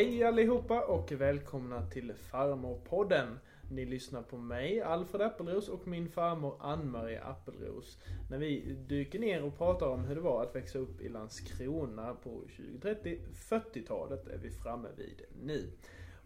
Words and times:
Hej 0.00 0.24
allihopa 0.24 0.80
och 0.80 1.12
välkomna 1.12 1.90
till 1.90 2.12
Farmorpodden. 2.14 3.38
Ni 3.70 3.86
lyssnar 3.86 4.22
på 4.22 4.36
mig, 4.36 4.80
Alfred 4.80 5.22
Appelros 5.22 5.68
och 5.68 5.88
min 5.88 6.08
farmor 6.08 6.56
Ann-Marie 6.60 7.22
Appelros. 7.22 7.98
När 8.30 8.38
vi 8.38 8.76
dyker 8.88 9.18
ner 9.18 9.42
och 9.42 9.58
pratar 9.58 9.86
om 9.86 10.04
hur 10.04 10.14
det 10.14 10.20
var 10.20 10.42
att 10.42 10.56
växa 10.56 10.78
upp 10.78 11.00
i 11.00 11.08
Landskrona 11.08 12.14
på 12.14 12.42
2030-40-talet 12.82 14.28
är 14.28 14.38
vi 14.38 14.50
framme 14.50 14.88
vid 14.96 15.22
nu. 15.42 15.70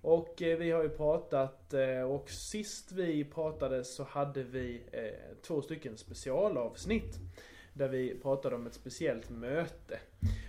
Och 0.00 0.42
eh, 0.42 0.58
vi 0.58 0.70
har 0.70 0.82
ju 0.82 0.88
pratat 0.88 1.74
eh, 1.74 2.02
och 2.02 2.30
sist 2.30 2.92
vi 2.92 3.24
pratade 3.24 3.84
så 3.84 4.04
hade 4.04 4.42
vi 4.42 4.82
eh, 4.92 5.36
två 5.42 5.62
stycken 5.62 5.96
specialavsnitt. 5.96 7.18
Där 7.72 7.88
vi 7.88 8.18
pratade 8.22 8.56
om 8.56 8.66
ett 8.66 8.74
speciellt 8.74 9.30
möte. 9.30 9.98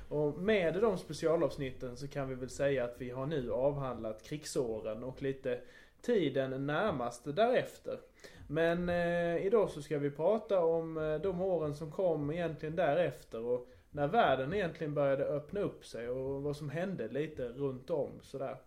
Och 0.09 0.37
med 0.37 0.73
de 0.73 0.97
specialavsnitten 0.97 1.97
så 1.97 2.07
kan 2.07 2.29
vi 2.29 2.35
väl 2.35 2.49
säga 2.49 2.83
att 2.83 2.95
vi 2.97 3.09
har 3.09 3.25
nu 3.25 3.51
avhandlat 3.51 4.23
krigsåren 4.23 5.03
och 5.03 5.21
lite 5.21 5.59
tiden 6.01 6.65
närmast 6.67 7.35
därefter. 7.35 7.99
Men 8.47 8.89
eh, 8.89 9.45
idag 9.45 9.69
så 9.69 9.81
ska 9.81 9.97
vi 9.97 10.11
prata 10.11 10.65
om 10.65 10.97
eh, 10.97 11.15
de 11.15 11.41
åren 11.41 11.75
som 11.75 11.91
kom 11.91 12.31
egentligen 12.31 12.75
därefter 12.75 13.45
och 13.45 13.67
när 13.91 14.07
världen 14.07 14.53
egentligen 14.53 14.93
började 14.93 15.25
öppna 15.25 15.59
upp 15.59 15.85
sig 15.85 16.09
och 16.09 16.43
vad 16.43 16.57
som 16.57 16.69
hände 16.69 17.07
lite 17.07 17.47
runt 17.47 17.89
om 17.89 18.11
sådär. 18.21 18.57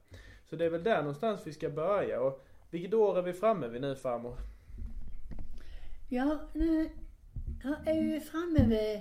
Så 0.51 0.57
det 0.57 0.65
är 0.65 0.71
väl 0.71 0.83
där 0.83 0.99
någonstans 0.99 1.41
vi 1.45 1.53
ska 1.53 1.71
börja 1.71 2.21
och 2.21 2.45
vilket 2.71 2.95
år 2.95 3.19
är 3.19 3.23
vi 3.23 3.33
framme 3.33 3.69
vid 3.69 3.81
nu 3.81 3.97
farmor? 3.97 4.37
Ja, 6.11 6.39
nu 6.53 6.91
är 7.87 8.03
vi 8.13 8.21
framme 8.21 8.67
vid 8.67 9.01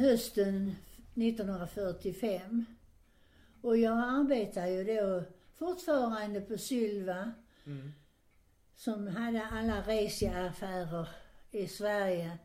hösten 0.00 0.74
1945. 1.22 2.64
Och 3.60 3.76
jag 3.76 3.98
arbetar 3.98 4.66
ju 4.66 4.84
då 4.84 5.22
fortfarande 5.58 6.40
på 6.40 6.58
Sylva. 6.58 7.32
Mm. 7.66 7.92
Som 8.76 9.06
hade 9.06 9.46
alla 9.46 9.80
resiaffärer 9.80 11.08
i 11.50 11.68
Sverige. 11.68 12.38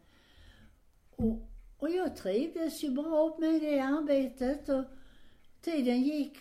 Och, 1.15 1.49
och 1.77 1.89
jag 1.89 2.15
trivdes 2.15 2.83
ju 2.83 2.91
bra 2.91 3.37
med 3.39 3.61
det 3.61 3.79
arbetet 3.79 4.69
och 4.69 4.83
tiden 5.61 6.01
gick 6.01 6.37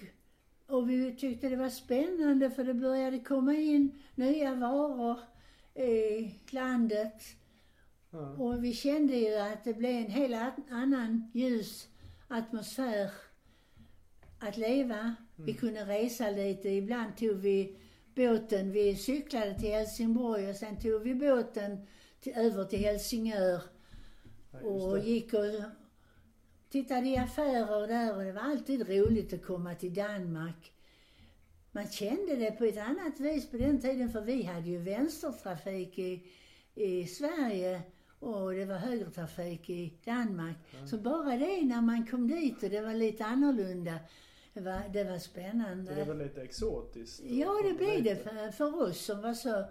och 0.66 0.90
vi 0.90 1.16
tyckte 1.16 1.48
det 1.48 1.56
var 1.56 1.68
spännande 1.68 2.50
för 2.50 2.64
det 2.64 2.74
började 2.74 3.18
komma 3.18 3.54
in 3.54 4.02
nya 4.14 4.54
varor 4.54 5.18
i 5.74 6.34
landet. 6.50 7.22
Ja. 8.10 8.18
Och 8.18 8.64
vi 8.64 8.72
kände 8.72 9.16
ju 9.16 9.34
att 9.34 9.64
det 9.64 9.74
blev 9.74 9.96
en 9.96 10.10
helt 10.10 10.70
annan 10.70 11.30
ljus 11.34 11.88
atmosfär 12.28 13.10
att 14.38 14.56
leva. 14.56 15.14
Vi 15.36 15.54
kunde 15.54 15.84
resa 15.84 16.30
lite. 16.30 16.68
Ibland 16.68 17.16
tog 17.16 17.36
vi 17.36 17.76
båten, 18.14 18.72
vi 18.72 18.96
cyklade 18.96 19.58
till 19.58 19.70
Helsingborg 19.70 20.50
och 20.50 20.56
sen 20.56 20.80
tog 20.80 21.02
vi 21.02 21.14
båten 21.14 21.86
till, 22.20 22.32
över 22.32 22.64
till 22.64 22.78
Helsingör 22.78 23.60
Ja, 24.52 24.60
och 24.60 24.98
gick 24.98 25.34
och 25.34 25.62
tittade 26.70 27.08
i 27.08 27.16
affärer 27.16 27.86
där 27.86 28.16
och 28.16 28.24
det 28.24 28.32
var 28.32 28.42
alltid 28.42 28.88
roligt 28.88 29.32
att 29.32 29.44
komma 29.44 29.74
till 29.74 29.94
Danmark. 29.94 30.72
Man 31.72 31.86
kände 31.86 32.36
det 32.36 32.50
på 32.50 32.64
ett 32.64 32.78
annat 32.78 33.20
vis 33.20 33.50
på 33.50 33.56
den 33.56 33.80
tiden 33.80 34.12
för 34.12 34.20
vi 34.20 34.42
hade 34.42 34.70
ju 34.70 34.78
vänstertrafik 34.78 35.98
i, 35.98 36.26
i 36.74 37.06
Sverige 37.06 37.82
och 38.24 38.52
det 38.54 38.64
var 38.64 38.74
högertrafik 38.76 39.70
i 39.70 39.92
Danmark. 40.04 40.56
Så 40.90 40.98
bara 40.98 41.36
det 41.36 41.64
när 41.64 41.80
man 41.80 42.06
kom 42.06 42.28
dit 42.28 42.62
och 42.62 42.70
det 42.70 42.80
var 42.80 42.94
lite 42.94 43.24
annorlunda, 43.24 43.94
det 44.54 44.60
var, 44.60 44.80
det 44.92 45.04
var 45.04 45.18
spännande. 45.18 45.94
Det 45.94 46.04
väl 46.04 46.18
lite 46.18 46.42
exotiskt? 46.42 47.22
Ja, 47.24 47.60
det 47.64 47.74
blev 47.74 48.02
det 48.02 48.16
för, 48.16 48.50
för 48.52 48.82
oss 48.82 49.04
som 49.04 49.22
var 49.22 49.34
så 49.34 49.64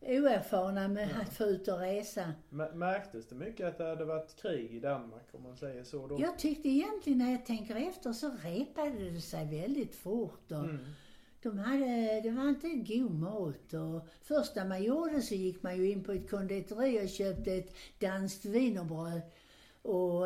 oerfarna 0.00 0.88
med 0.88 1.08
att 1.22 1.34
få 1.34 1.44
ut 1.44 1.68
och 1.68 1.78
resa. 1.78 2.32
M- 2.52 2.62
Märktes 2.78 3.26
det 3.28 3.34
mycket 3.34 3.66
att 3.66 3.78
det 3.78 3.84
hade 3.84 4.04
varit 4.04 4.36
krig 4.42 4.70
i 4.74 4.80
Danmark 4.80 5.26
om 5.32 5.42
man 5.42 5.56
säger 5.56 5.84
så 5.84 6.06
då? 6.06 6.20
Jag 6.20 6.38
tyckte 6.38 6.68
egentligen 6.68 7.18
när 7.18 7.32
jag 7.32 7.46
tänker 7.46 7.76
efter 7.88 8.12
så 8.12 8.30
repade 8.42 9.10
det 9.10 9.20
sig 9.20 9.60
väldigt 9.60 9.94
fort 9.94 10.52
och 10.52 10.58
Mm. 10.64 10.78
De 11.42 11.58
hade, 11.58 12.20
det 12.22 12.30
var 12.30 12.42
alltid 12.48 12.88
god 12.88 13.20
mat 13.20 13.74
och 13.74 14.08
först 14.22 14.56
när 14.56 14.68
man 14.68 14.82
gjorde 14.82 15.22
så 15.22 15.34
gick 15.34 15.62
man 15.62 15.76
ju 15.76 15.90
in 15.90 16.04
på 16.04 16.12
ett 16.12 16.30
konditori 16.30 17.04
och 17.04 17.08
köpte 17.08 17.54
ett 17.54 17.74
danskt 17.98 18.44
wienerbröd 18.44 19.22
och, 19.82 20.22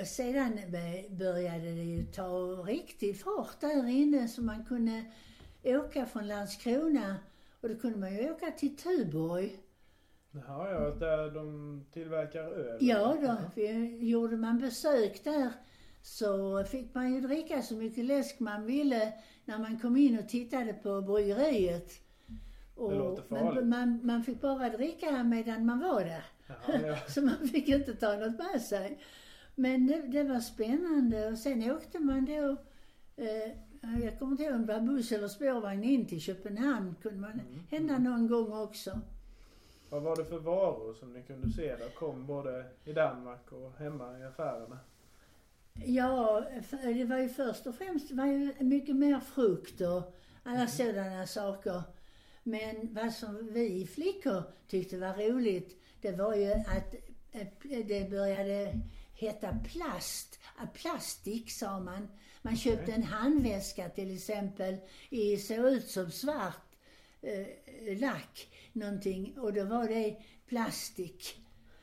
och 0.00 0.06
sedan 0.06 0.60
be- 0.68 1.04
började 1.10 1.64
det 1.74 1.84
ju 1.84 2.04
ta 2.04 2.28
riktig 2.66 3.20
fart 3.20 3.60
där 3.60 3.88
inne 3.88 4.28
så 4.28 4.42
man 4.42 4.64
kunde 4.64 5.04
åka 5.62 6.06
från 6.06 6.28
Landskrona 6.28 7.16
och 7.60 7.68
då 7.68 7.74
kunde 7.74 7.98
man 7.98 8.14
ju 8.14 8.30
åka 8.30 8.50
till 8.50 8.76
Tuborg. 8.76 9.56
Jaha, 10.32 10.70
ja, 10.70 10.90
där 10.90 11.30
de 11.30 11.84
tillverkar 11.92 12.42
öl? 12.42 12.78
Ja 12.80 13.16
då, 13.22 13.36
vi, 13.54 13.98
gjorde 14.08 14.36
man 14.36 14.58
besök 14.58 15.24
där 15.24 15.52
så 16.02 16.64
fick 16.64 16.94
man 16.94 17.14
ju 17.14 17.20
dricka 17.20 17.62
så 17.62 17.74
mycket 17.74 18.04
läsk 18.04 18.40
man 18.40 18.66
ville 18.66 19.12
när 19.44 19.58
man 19.58 19.78
kom 19.80 19.96
in 19.96 20.18
och 20.18 20.28
tittade 20.28 20.72
på 20.72 21.00
bryggeriet. 21.02 21.90
Och, 22.74 22.90
Det 22.90 22.98
låter 22.98 23.22
farligt. 23.22 23.54
men 23.54 23.68
man, 23.68 24.00
man 24.06 24.22
fick 24.24 24.40
bara 24.40 24.68
dricka 24.68 25.22
medan 25.24 25.66
man 25.66 25.78
var 25.80 26.04
där. 26.04 26.24
Jaha, 26.46 26.80
ja. 26.86 26.96
Så 27.08 27.22
man 27.22 27.48
fick 27.48 27.68
inte 27.68 27.94
ta 27.94 28.16
något 28.16 28.38
med 28.38 28.62
sig. 28.62 28.98
Men 29.54 29.86
det, 29.86 30.02
det 30.06 30.22
var 30.24 30.40
spännande 30.40 31.28
och 31.28 31.38
sen 31.38 31.70
åkte 31.70 31.98
man 31.98 32.24
då, 32.24 32.56
eh, 33.16 33.52
jag 34.02 34.18
kommer 34.18 34.32
inte 34.32 34.42
ihåg 34.44 34.54
om 34.54 34.66
det 34.66 34.72
var 34.72 34.80
buss 34.80 35.12
eller 35.12 35.28
spårvagn 35.28 35.84
in 35.84 36.06
till 36.06 36.20
Köpenhamn. 36.20 36.94
kunde 37.02 37.20
man 37.20 37.30
Mm. 37.32 37.60
hända 37.70 37.98
någon 37.98 38.28
gång 38.28 38.52
också. 38.52 39.00
Vad 39.90 40.02
var 40.02 40.16
det 40.16 40.24
för 40.24 40.38
varor 40.38 40.94
som 40.94 41.12
ni 41.12 41.22
kunde 41.22 41.50
se 41.50 41.76
där 41.76 41.88
kom 41.94 42.26
både 42.26 42.64
i 42.84 42.92
Danmark 42.92 43.52
och 43.52 43.72
hemma 43.78 44.18
i 44.18 44.22
affärerna? 44.22 44.78
Ja, 45.74 46.44
det 46.82 47.04
var 47.04 47.18
ju 47.18 47.28
först 47.28 47.66
och 47.66 47.74
främst 47.74 48.08
det 48.08 48.14
var 48.14 48.26
ju 48.26 48.54
mycket 48.60 48.96
mer 48.96 49.20
frukt 49.20 49.80
och 49.80 50.16
alla 50.42 50.66
sådana 50.66 51.26
saker. 51.26 51.82
Men 52.42 52.94
vad 52.94 53.12
som 53.12 53.52
vi 53.52 53.86
flickor 53.86 54.42
tyckte 54.68 54.98
var 54.98 55.14
roligt, 55.14 55.82
det 56.00 56.12
var 56.12 56.34
ju 56.34 56.52
att 56.52 56.94
eh, 57.32 57.86
det 57.86 58.10
började 58.10 58.80
heta 59.12 59.58
plast. 59.72 60.38
Ah, 60.56 60.66
Plastik 60.66 61.50
sa 61.50 61.80
man. 61.80 62.08
Man 62.42 62.56
köpte 62.56 62.92
en 62.92 63.02
handväska 63.02 63.88
till 63.88 64.14
exempel 64.14 64.76
i, 65.10 65.36
såg 65.36 65.66
ut 65.66 65.88
som 65.88 66.10
svart 66.10 66.76
eh, 67.22 67.98
lack 68.00 68.48
någonting 68.72 69.38
och 69.38 69.52
då 69.52 69.64
var 69.64 69.88
det 69.88 70.16
plastik. 70.46 71.36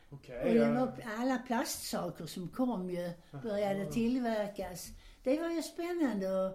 Okej, 0.10 0.48
Och 0.48 0.54
det 0.56 0.72
var 0.80 0.94
alla 1.20 1.38
plastsaker 1.38 2.26
som 2.26 2.48
kom 2.48 2.90
ju, 2.90 3.10
började 3.44 3.86
tillverkas. 3.92 4.88
Det 5.24 5.40
var 5.42 5.50
ju 5.50 5.62
spännande 5.62 6.54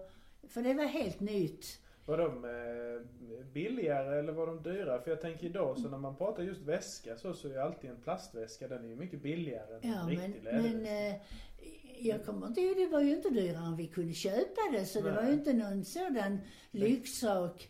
för 0.49 0.63
det 0.63 0.75
var 0.75 0.85
helt 0.85 1.21
nytt. 1.21 1.79
Var 2.07 2.19
de 2.19 2.45
eh, 2.45 3.43
billigare 3.53 4.19
eller 4.19 4.33
var 4.33 4.47
de 4.47 4.63
dyrare? 4.63 5.01
För 5.03 5.11
jag 5.11 5.21
tänker 5.21 5.47
idag 5.47 5.79
så 5.79 5.89
när 5.89 5.99
man 5.99 6.17
pratar 6.17 6.43
just 6.43 6.63
väska 6.63 7.17
så, 7.17 7.35
så 7.35 7.49
är 7.49 7.59
alltid 7.59 7.91
en 7.91 8.01
plastväska, 8.01 8.69
den 8.69 8.85
är 8.85 8.89
ju 8.89 8.97
mycket 8.97 9.23
billigare 9.23 9.75
än 9.75 9.81
Ja, 9.93 10.01
en 10.01 10.07
men, 10.07 10.17
riktig 10.27 10.43
men 10.45 10.63
läderväska. 10.63 11.09
eh, 11.09 12.07
jag 12.09 12.25
kommer 12.25 12.47
inte 12.47 12.61
ihåg, 12.61 12.77
det 12.77 12.87
var 12.87 13.01
ju 13.01 13.17
inte 13.17 13.29
dyrare 13.31 13.67
än 13.67 13.77
vi 13.77 13.87
kunde 13.87 14.15
köpa 14.15 14.61
det, 14.73 14.85
så 14.87 15.01
det 15.01 15.13
Nej. 15.13 15.17
var 15.23 15.23
ju 15.31 15.33
inte 15.33 15.53
någon 15.53 15.85
sådan 15.85 16.39
lyxsak. 16.71 17.69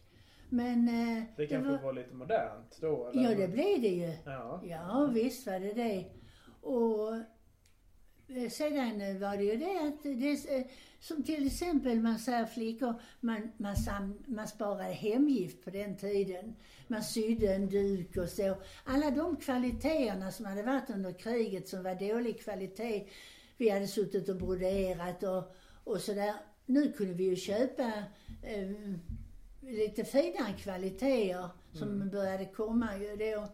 Men 0.53 0.89
eh, 0.89 1.25
det 1.37 1.47
kanske 1.47 1.71
var, 1.71 1.79
var... 1.79 1.93
lite 1.93 2.15
modernt 2.15 2.79
då? 2.81 3.07
Eller? 3.07 3.23
ja 3.23 3.35
det 3.35 3.49
blev 3.49 3.81
det 3.81 3.89
ju. 3.89 4.13
Ja. 4.25 4.63
Ja, 4.65 5.11
visst 5.15 5.47
var 5.47 5.61
det 5.61 5.73
det. 5.73 6.05
Och 6.61 7.15
eh, 8.37 8.51
sedan 8.51 9.21
var 9.21 9.37
det 9.37 9.45
ju 9.45 9.57
det 9.57 9.89
att, 9.89 10.03
det, 10.03 10.57
eh, 10.57 10.67
som 11.01 11.23
till 11.23 11.47
exempel 11.47 12.01
man 12.01 12.19
säger 12.19 12.47
flickor, 12.47 12.95
man, 13.21 13.53
man, 13.57 13.77
sam, 13.77 14.19
man 14.27 14.49
sparade 14.49 14.93
hemgift 14.93 15.65
på 15.65 15.71
den 15.71 15.97
tiden. 15.97 16.57
Man 16.87 17.03
sydde 17.03 17.55
en 17.55 17.69
duk 17.69 18.17
och 18.17 18.29
så. 18.29 18.57
Alla 18.85 19.11
de 19.11 19.37
kvaliteterna 19.37 20.31
som 20.31 20.47
hade 20.47 20.63
varit 20.63 20.91
under 20.91 21.13
kriget 21.13 21.69
som 21.69 21.83
var 21.83 21.95
dålig 21.95 22.41
kvalitet. 22.41 23.09
Vi 23.57 23.69
hade 23.71 23.87
suttit 23.87 24.29
och 24.29 24.37
broderat 24.37 25.23
och, 25.23 25.55
och 25.85 26.01
sådär. 26.01 26.35
Nu 26.67 26.93
kunde 26.93 27.15
vi 27.15 27.25
ju 27.25 27.37
köpa 27.37 27.93
eh, 28.43 28.71
lite 29.63 30.05
finare 30.05 30.53
kvaliteter 30.59 31.49
som 31.73 32.11
började 32.11 32.45
komma 32.45 32.99
ju 32.99 33.17
då. 33.17 33.49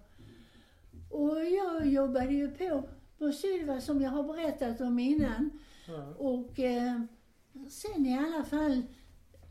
Och 1.11 1.45
jag 1.45 1.87
jobbade 1.87 2.33
ju 2.33 2.51
på 2.51 2.89
på 3.19 3.33
Sylva 3.33 3.81
som 3.81 4.01
jag 4.01 4.11
har 4.11 4.23
berättat 4.23 4.81
om 4.81 4.99
innan. 4.99 5.51
Ja. 5.87 6.15
Och 6.19 6.61
eh, 6.61 7.01
sen 7.69 8.07
i 8.07 8.19
alla 8.19 8.45
fall 8.45 8.83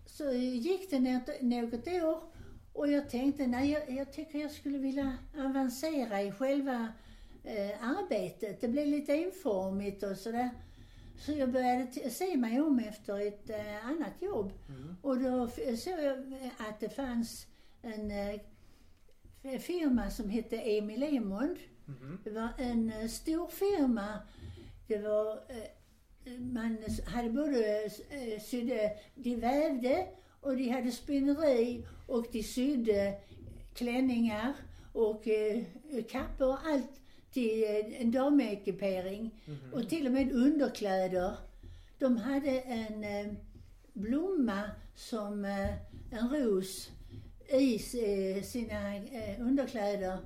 så 0.06 0.31
gick 0.33 0.89
det 0.89 1.00
något, 1.00 1.42
något 1.42 1.88
år 1.88 2.24
och 2.74 2.92
jag 2.92 3.10
tänkte, 3.10 3.48
nej 3.48 3.71
jag, 3.71 3.98
jag 3.98 4.13
tycker 4.13 4.39
jag 4.39 4.51
skulle 4.51 4.77
vilja 4.77 5.18
avancera 5.38 6.21
i 6.21 6.31
själva 6.31 6.88
eh, 7.44 7.89
arbetet. 7.89 8.62
Det 8.62 8.68
blev 8.68 8.88
lite 8.88 9.13
enformigt 9.13 10.03
och 10.03 10.18
sådär. 10.18 10.50
Så 11.19 11.31
jag 11.31 11.52
började 11.52 12.10
se 12.10 12.38
mig 12.38 12.62
om 12.62 12.80
efter 12.80 13.28
ett 13.28 13.50
eh, 13.50 13.88
annat 13.88 14.22
jobb. 14.22 14.54
Mm. 14.69 14.96
Och 15.02 15.19
då 15.19 15.48
såg 15.78 16.00
jag 16.00 16.18
eh, 16.18 16.69
att 16.69 16.80
det 16.80 16.90
fanns 16.90 17.48
en 17.81 18.12
eh, 18.12 19.60
firma 19.60 20.10
som 20.10 20.30
hette 20.30 20.58
Emil 20.58 21.04
Emond. 21.04 21.58
Mhm. 21.86 22.19
Det 22.24 22.30
var 22.30 22.50
en 22.58 22.92
eh, 22.92 23.08
stor 23.08 23.48
firma. 23.48 24.19
Det 24.88 24.98
var, 24.98 25.31
eh, 25.34 26.40
man 26.40 26.78
hade 27.06 27.30
både 27.30 27.84
eh, 28.10 28.42
sydde, 28.42 28.98
de 29.16 29.36
vävde 29.36 30.08
och 30.42 30.58
de 30.58 30.70
hade 30.70 30.92
spinneri 30.92 31.88
och 32.08 32.25
de 32.31 32.44
sydde 32.44 33.20
klänningar 33.74 34.54
och 34.94 35.24
kappor, 36.10 36.58
allt 36.66 37.02
till 37.38 37.63
eh, 37.63 38.01
en 38.01 38.12
damekipering 38.12 39.31
Mhm. 39.45 39.74
och 39.74 39.89
till 39.89 40.06
och 40.07 40.12
med 40.13 40.31
underkläder. 40.31 41.38
De 42.00 42.18
hade 42.18 42.60
en 42.62 43.04
eh, 43.04 43.34
blomma 43.94 44.62
som 44.95 45.45
eh, 45.45 45.74
en 46.12 46.30
ros 46.30 46.92
i 47.50 47.74
eh, 47.75 48.44
sina 48.44 48.95
eh, 48.95 49.42
underkläder. 49.42 50.18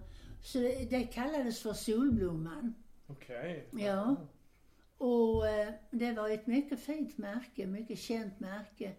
Så 0.44 0.58
det, 0.60 0.90
det 0.90 1.04
kallades 1.04 1.60
för 1.62 1.74
solblomman. 1.74 2.74
Okej. 3.08 3.68
Ja. 3.72 4.16
Och 4.98 5.48
eh, 5.48 5.74
det 5.92 6.12
var 6.12 6.30
ett 6.30 6.48
mycket 6.48 6.80
fint 6.80 7.18
märke, 7.18 7.68
mycket 7.68 8.00
känt 8.00 8.40
märke. 8.40 8.92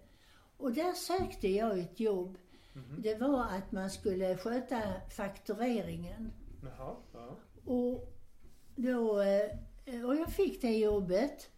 Och 0.56 0.72
där 0.72 0.92
sökte 0.92 1.48
jag 1.48 1.78
ett 1.78 2.00
jobb. 2.00 2.38
Mhm. 2.74 3.02
Det 3.02 3.14
var 3.14 3.44
att 3.44 3.72
man 3.72 3.90
skulle 3.90 4.36
sköta 4.36 4.80
faktureringen. 5.16 6.32
Jaha. 6.62 6.96
Ja. 7.12 7.36
Och 7.64 8.12
då, 8.76 9.20
eh, 9.20 10.04
och 10.04 10.16
jag 10.16 10.32
fick 10.32 10.62
det 10.62 10.78
jobbet. 10.78 11.50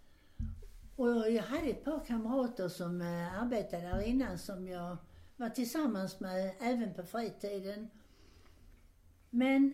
Och 0.97 1.31
jag 1.31 1.43
hade 1.43 1.67
ett 1.67 1.85
par 1.85 2.05
kamrater 2.05 2.69
som 2.69 3.01
eh, 3.01 3.43
arbetade 3.43 3.83
där 3.83 4.01
innan 4.01 4.39
som 4.39 4.69
jag 4.69 4.97
var 5.37 5.49
tillsammans 5.49 6.21
med 6.21 6.55
även 6.61 6.95
på 6.95 7.03
fritiden. 7.03 7.91
Men 9.31 9.73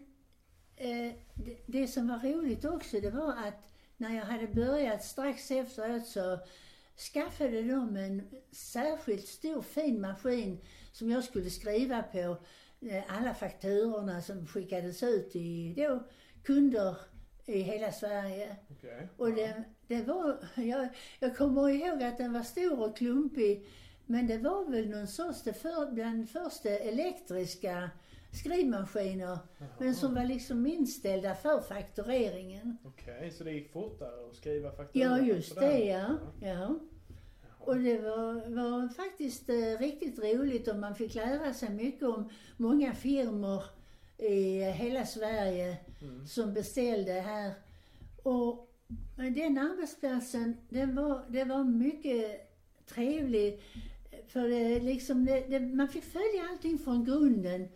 eh, 0.77 1.15
det, 1.35 1.56
det 1.67 1.87
som 1.87 2.09
var 2.09 2.19
roligt 2.19 2.65
också 2.65 3.00
det 3.00 3.11
var 3.11 3.32
att 3.32 3.71
när 3.97 4.17
jag 4.17 4.25
hade 4.25 4.47
börjat 4.47 5.05
strax 5.05 5.50
efteråt 5.50 6.06
så 6.06 6.38
skaffade 7.12 7.62
de 7.62 7.97
en 7.97 8.23
särskilt 8.53 9.27
stor 9.27 9.62
fin 9.62 10.00
maskin 10.00 10.61
som 10.93 11.11
jag 11.11 11.25
skulle 11.25 11.50
skriva 11.50 12.03
på 12.03 12.37
eh, 12.81 13.03
alla 13.19 13.35
fakturorna 13.35 14.23
som 14.23 14.47
skickades 14.47 15.03
ut 15.03 15.37
i 15.37 15.75
då 15.77 16.03
kunder 16.43 16.97
i 17.47 17.61
hela 17.61 17.93
Sverige. 17.93 18.57
Okej. 18.71 19.09
Och 19.17 19.33
det, 19.33 19.65
det 19.87 20.03
var, 20.03 20.37
jag, 20.55 20.89
jag 21.21 21.37
kommer 21.37 21.69
ihåg 21.69 22.03
att 22.03 22.19
den 22.19 22.33
var 22.33 22.43
stor 22.43 22.83
och 22.83 22.97
klumpig, 22.97 23.67
men 24.07 24.27
det 24.27 24.39
var 24.39 24.71
väl 24.71 24.91
någon 24.91 25.07
sorts, 25.07 25.43
det 25.43 25.53
för, 25.53 25.93
bland 25.93 26.31
första 26.31 26.69
elektriska 26.69 27.91
skrivmaskiner, 28.33 29.39
Jaha. 29.59 29.69
men 29.79 29.95
som 29.95 30.15
var 30.15 30.25
liksom 30.25 30.67
inställda 30.67 31.35
för 31.35 31.61
faktureringen. 31.61 32.79
Okej, 32.85 33.31
så 33.31 33.45
det 33.45 33.53
gick 33.53 33.73
fortare 33.73 34.29
att 34.31 34.37
skriva 34.37 34.71
fakturor? 34.71 35.07
Ja, 35.07 35.21
just 35.21 35.55
den? 35.55 35.65
det 35.65 35.85
ja. 35.85 36.17
ja. 36.41 36.49
Jaha. 36.49 36.79
Och 37.59 37.77
det 37.77 37.99
var, 37.99 38.55
var 38.55 38.89
faktiskt 38.89 39.49
eh, 39.49 39.79
riktigt 39.79 40.19
roligt 40.19 40.69
och 40.69 40.77
man 40.77 40.95
fick 40.95 41.15
lära 41.15 41.55
sig 41.55 41.71
mycket 41.71 42.03
om 42.03 42.31
många 42.57 42.95
firmor 42.95 43.65
i 44.20 44.61
hela 44.61 45.06
Sverige 45.06 45.76
Mm. 46.02 46.26
som 46.26 46.55
beställde 46.55 47.12
här. 47.12 47.52
Och 48.22 48.70
den 49.17 49.58
arbetsplatsen, 49.58 50.56
den 50.69 50.96
var, 50.96 51.25
det 51.28 51.44
var 51.44 51.64
mycket 51.64 52.50
trevlig. 52.87 53.62
För 54.26 54.49
det, 54.49 54.81
liksom, 54.81 55.25
det, 55.25 55.40
det, 55.40 55.61
man 55.61 55.88
fick 55.88 56.05
följa 56.05 56.49
allting 56.50 56.78
från 56.78 57.05
grunden. 57.05 57.69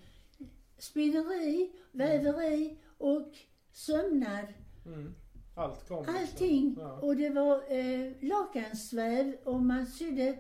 Spinneri, 0.78 1.72
väveri 1.92 2.76
och 2.98 3.32
sömnad. 3.72 4.46
Mm. 4.86 5.14
Allt 5.54 5.88
kom 5.88 5.98
liksom. 5.98 6.16
Allting. 6.16 6.76
Ja. 6.80 6.92
Och 6.92 7.16
det 7.16 7.30
var 7.30 7.56
eh, 7.68 8.12
lakansväv 8.20 9.36
och 9.44 9.62
man 9.62 9.86
sydde 9.86 10.38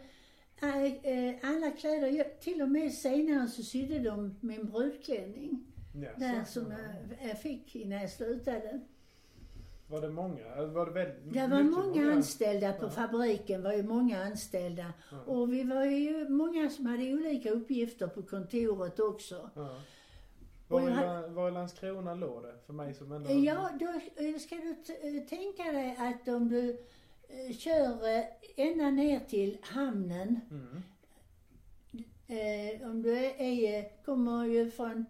eh, 0.62 0.84
eh, 0.84 1.34
alla 1.42 1.70
kläder. 1.70 2.08
Jag, 2.08 2.40
till 2.40 2.62
och 2.62 2.68
med 2.68 2.92
senare 2.92 3.48
så 3.48 3.62
sydde 3.62 3.98
de 3.98 4.36
min 4.40 4.66
brudklänning. 4.66 5.66
Där 5.94 6.44
som 6.44 6.70
ja. 6.70 6.76
jag, 7.20 7.28
jag 7.30 7.38
fick 7.40 7.76
innan 7.76 8.00
jag 8.00 8.10
slutade. 8.10 8.80
Var 9.88 10.00
det 10.00 10.08
många? 10.08 10.66
Var 10.66 10.86
det 10.86 10.92
väldigt 10.92 11.32
Det 11.32 11.46
var 11.46 11.62
många 11.62 12.12
anställda 12.12 12.72
på 12.72 12.86
Ja. 12.86 12.90
fabriken, 12.90 13.62
var 13.62 13.72
ju 13.72 13.82
många 13.82 14.24
anställda. 14.24 14.92
Ja. 15.10 15.20
Och 15.32 15.52
vi 15.52 15.62
var 15.64 15.84
ju 15.84 16.28
många 16.28 16.70
som 16.70 16.86
hade 16.86 17.12
olika 17.14 17.50
uppgifter 17.50 18.06
på 18.06 18.22
kontoret 18.22 19.00
också. 19.00 19.50
Ja. 19.54 19.76
Var, 20.68 20.88
i, 20.88 20.92
hade- 20.92 21.28
var 21.28 21.48
i 21.48 21.52
Landskrona 21.52 22.14
låg 22.14 22.42
det? 22.42 22.54
För 22.66 22.72
mig 22.72 22.94
som 22.94 23.12
ändå... 23.12 23.30
Ja, 23.32 23.70
då 23.80 23.86
eh, 24.24 24.36
ska 24.38 24.54
du 24.56 24.70
eh, 24.70 25.24
tänka 25.28 25.62
dig 25.72 25.96
att 25.98 26.28
om 26.28 26.48
du 26.48 26.70
eh, 27.28 27.56
kör 27.56 27.98
ända 28.56 28.90
ner 28.90 29.20
till 29.20 29.58
hamnen, 29.62 30.40
Mm. 30.50 30.82
eh, 32.26 32.90
om 32.90 33.02
du 33.02 33.16
är, 33.24 34.04
kommer 34.04 34.44
ju 34.46 34.70
från 34.70 35.04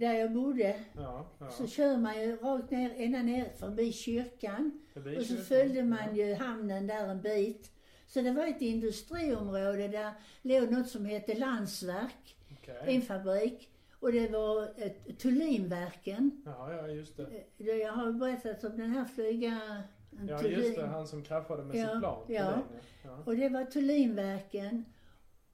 där 0.00 0.14
jag 0.14 0.32
bodde, 0.32 0.76
Ja, 0.96 1.26
ja. 1.38 1.50
så 1.50 1.66
kör 1.66 1.96
man 1.96 2.20
ju 2.22 2.36
rakt 2.36 2.70
ner, 2.70 2.94
ända 2.96 3.22
ner 3.22 3.48
förbi 3.58 3.92
kyrkan. 3.92 4.80
Förbi 4.94 5.16
Och 5.18 5.22
så 5.22 5.28
kyrkan. 5.28 5.44
följde 5.44 5.82
man 5.84 6.16
ju 6.16 6.34
hamnen 6.34 6.86
där 6.86 7.08
en 7.08 7.20
bit. 7.22 7.70
Så 8.06 8.20
det 8.20 8.32
var 8.32 8.46
ett 8.46 8.60
industriområde 8.62 9.88
där 9.88 10.12
låg 10.42 10.70
något 10.72 10.88
som 10.88 11.04
hette 11.04 11.34
Landsverk, 11.34 12.36
Okej. 12.52 12.76
en 12.86 13.02
fabrik. 13.02 13.68
Och 14.00 14.12
det 14.12 14.28
var 14.28 14.68
ett, 14.76 15.18
Tullinverken. 15.18 16.42
Ja, 16.46 16.72
ja, 16.74 16.88
just 16.88 17.16
det. 17.16 17.22
Eh, 17.58 17.76
Jag 17.76 17.92
har 17.92 18.12
berättat 18.12 18.64
om 18.64 18.76
den 18.76 18.90
här 18.90 19.04
flygaren. 19.04 19.82
Ja, 20.28 20.42
just 20.42 20.76
det. 20.76 20.86
Han 20.86 21.06
som 21.06 21.22
kraschade 21.22 21.62
med 21.64 21.76
Ja, 21.76 21.90
sitt 21.90 21.98
plan. 22.00 22.24
ja. 22.28 22.44
Thulin, 22.52 22.64
ja. 23.04 23.18
Och 23.26 23.36
det 23.36 23.48
var 23.48 23.64
Tullinverken. 23.64 24.84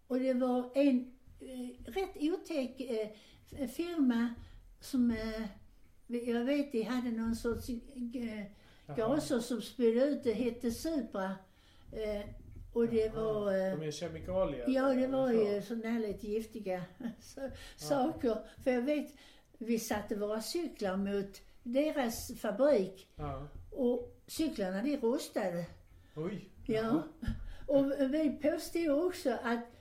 Och 0.07 0.19
det 0.21 0.35
var 0.35 0.71
en 0.75 1.13
eh, 1.41 1.91
rätt 1.93 2.17
otäck 2.21 2.81
eh, 2.81 3.09
firma 3.69 4.35
som, 4.81 5.11
eh, 5.11 5.43
jag 6.07 6.45
vet 6.45 6.73
de 6.73 6.83
hade 6.83 7.11
någon 7.11 7.37
sorts 7.37 7.69
eh, 7.69 8.45
gaser 8.97 9.41
som 9.41 9.63
spydde 9.63 10.05
ut, 10.05 10.25
det 10.25 10.33
hette 10.33 10.71
Supra. 10.71 11.35
Eh, 11.93 12.29
och 12.73 12.89
det 12.89 13.15
var... 13.15 13.53
De 13.79 13.87
är 13.87 13.91
kemikalier? 13.91 14.65
ja, 14.69 14.95
det 14.95 15.07
var 15.07 15.33
ju 15.33 15.61
så. 15.61 15.67
sådana 15.67 15.89
här 15.89 16.01
lite 16.01 16.27
giftiga 16.27 16.85
saker. 17.77 18.39
För 18.65 18.71
jag 18.71 18.83
vet, 18.83 19.13
vi 19.59 19.79
satte 19.79 20.15
våra 20.17 20.41
cyklar 20.41 20.97
mot 20.97 21.41
deras 21.63 22.33
fabrik 22.41 23.09
Ja. 23.17 23.49
och 23.71 24.23
cyklarna 24.27 24.83
de 24.83 24.97
rostade. 24.97 25.67
Oj. 26.17 26.49
Ja. 26.67 27.03
Och 27.67 27.85
vi 28.15 28.39
påstod 28.43 28.91
också 28.91 29.39
att 29.43 29.76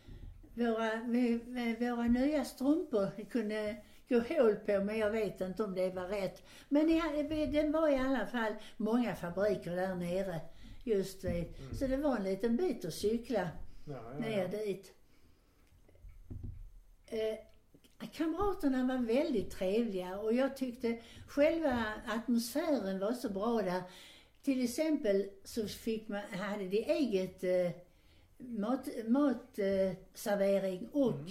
våra, 0.56 0.92
vi, 1.08 1.40
våra 1.80 2.08
nya 2.08 2.46
strumpor 2.46 3.24
kunde 3.30 3.78
gå 4.10 4.20
hål 4.20 4.56
på, 4.56 4.84
men 4.84 4.98
jag 4.98 5.12
vet 5.12 5.42
inte 5.42 5.64
om 5.64 5.76
det 5.76 5.90
var 5.90 6.08
rätt. 6.08 6.44
Men 6.70 6.88
det 6.88 7.70
var 7.74 7.90
i 7.90 7.98
alla 7.98 8.28
fall 8.28 8.54
många 8.78 9.16
fabriker 9.16 9.76
där 9.76 9.96
nere. 9.96 10.42
Just 10.84 11.22
det. 11.22 11.46
Så 11.80 11.88
det 11.88 11.98
var 11.98 12.18
en 12.18 12.24
liten 12.24 12.58
bit 12.58 12.86
att 12.86 12.94
cykla 12.94 13.50
Ja, 13.86 13.94
ja, 14.14 14.20
ner 14.20 14.42
ja. 14.42 14.48
dit. 14.48 14.94
Eh, 17.08 17.38
kamraterna 18.12 18.84
var 18.84 19.06
väldigt 19.06 19.52
trevliga 19.52 20.20
och 20.20 20.34
jag 20.34 20.58
tyckte 20.58 21.00
själva 21.28 21.86
atmosfären 22.08 23.00
var 23.00 23.14
så 23.14 23.30
bra 23.30 23.62
där. 23.62 23.82
Till 24.42 24.64
exempel 24.64 25.30
så 25.44 25.68
fick 25.68 26.08
man, 26.08 26.22
hade 26.32 26.68
de 26.68 26.78
eget 26.78 27.44
eh, 27.44 27.82
mat, 28.50 28.88
matservering 29.08 29.96
servering 30.14 30.90
och 30.92 31.12
Mm. 31.14 31.26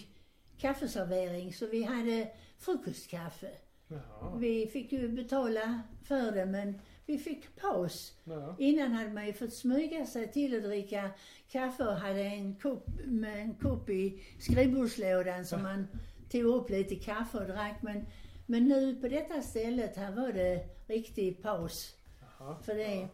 kaffeservering 0.58 1.52
så 1.52 1.66
vi 1.66 1.82
hade 1.82 2.28
frukostkaffe. 2.58 3.50
Jaha. 3.88 4.36
Vi 4.36 4.66
fick 4.66 4.92
ju 4.92 5.08
betala 5.08 5.82
för 6.04 6.32
det 6.32 6.46
men 6.46 6.80
vi 7.06 7.18
fick 7.18 7.56
paus. 7.56 8.16
Ja. 8.24 8.56
Innan 8.58 8.92
hade 8.92 9.10
man 9.10 9.26
ju 9.26 9.32
fått 9.32 9.52
smyga 9.52 10.06
sig 10.06 10.32
till 10.32 10.56
att 10.56 10.62
dricka 10.62 11.10
kaffe 11.48 11.84
och 11.84 11.94
hade 11.96 12.20
en 12.20 12.54
kopp, 12.56 12.86
med 13.04 13.38
en 13.40 13.54
kopp 13.54 13.90
i 13.90 14.22
skrivbordslådan 14.40 15.44
som 15.44 15.62
man 15.62 15.86
tog 16.30 16.42
upp 16.44 16.70
lite 16.70 16.94
kaffe 16.94 17.38
och 17.38 17.46
drack. 17.46 17.82
Men, 17.82 18.06
men 18.46 18.64
nu 18.68 18.96
på 18.96 19.08
detta 19.08 19.42
stället 19.42 19.96
här 19.96 20.12
var 20.12 20.32
det 20.32 20.66
riktig 20.86 21.42
paus 21.42 21.94
Jaha. 22.38 22.56
för 22.62 22.74
det. 22.74 23.08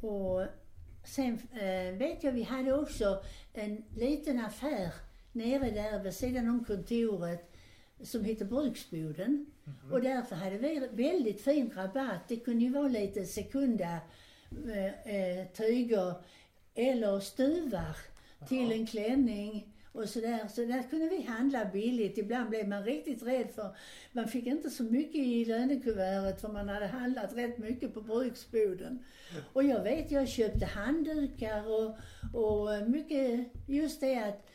Och 0.00 0.46
sen 1.08 1.38
eh, 1.52 1.98
vet 1.98 2.24
jag 2.24 2.32
vi 2.32 2.42
hade 2.42 2.74
också 2.74 3.22
en 3.52 3.84
liten 3.96 4.40
affär 4.40 4.92
nere 5.32 5.70
där 5.70 6.02
vid 6.02 6.14
sidan 6.14 6.48
om 6.48 6.64
kontoret 6.64 7.52
som 8.02 8.24
heter 8.24 8.44
Bruksboden. 8.44 9.46
Mhm. 9.64 9.92
Och 9.92 10.02
därför 10.02 10.36
hade 10.36 10.58
vi 10.58 10.88
väldigt 10.92 11.40
fin 11.40 11.70
rabatt. 11.76 12.28
Det 12.28 12.36
kunde 12.36 12.64
ju 12.64 12.70
vara 12.70 12.88
lite 12.88 13.24
sekunda 13.24 13.98
eh, 14.68 15.14
eh, 15.14 15.46
tyger 15.46 16.14
eller 16.74 17.20
stuvar 17.20 17.96
till 18.48 18.72
en 18.72 18.86
klänning 18.86 19.74
och 19.92 20.08
sådär. 20.08 20.48
Så 20.48 20.60
där 20.64 20.82
kunde 20.90 21.08
vi 21.08 21.22
handla 21.22 21.64
billigt. 21.64 22.18
Ibland 22.18 22.50
blev 22.50 22.68
man 22.68 22.84
riktigt 22.84 23.22
rädd 23.22 23.50
för 23.54 23.76
man 24.12 24.28
fick 24.28 24.46
inte 24.46 24.70
så 24.70 24.82
mycket 24.82 25.20
i 25.20 25.44
lönekuvertet 25.44 26.40
för 26.40 26.48
man 26.48 26.68
hade 26.68 26.86
handlat 26.86 27.36
rätt 27.36 27.58
mycket 27.58 27.94
på 27.94 28.00
bruksboden. 28.00 29.04
Och 29.52 29.64
jag 29.64 29.82
vet, 29.82 30.10
jag 30.10 30.28
köpte 30.28 30.66
handdukar 30.66 31.64
och, 31.66 31.96
och 32.32 32.90
mycket, 32.90 33.46
just 33.66 34.00
det 34.00 34.18
att 34.18 34.46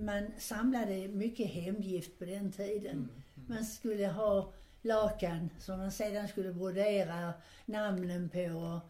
man 0.00 0.26
samlade 0.38 1.08
mycket 1.08 1.46
hemgift 1.46 2.18
på 2.18 2.24
den 2.24 2.52
tiden. 2.52 3.08
Man 3.48 3.64
skulle 3.64 4.06
ha 4.06 4.52
lakan 4.82 5.50
som 5.58 5.78
man 5.78 5.92
sedan 5.92 6.28
skulle 6.28 6.52
brodera 6.52 7.32
namnen 7.66 8.28
på. 8.28 8.80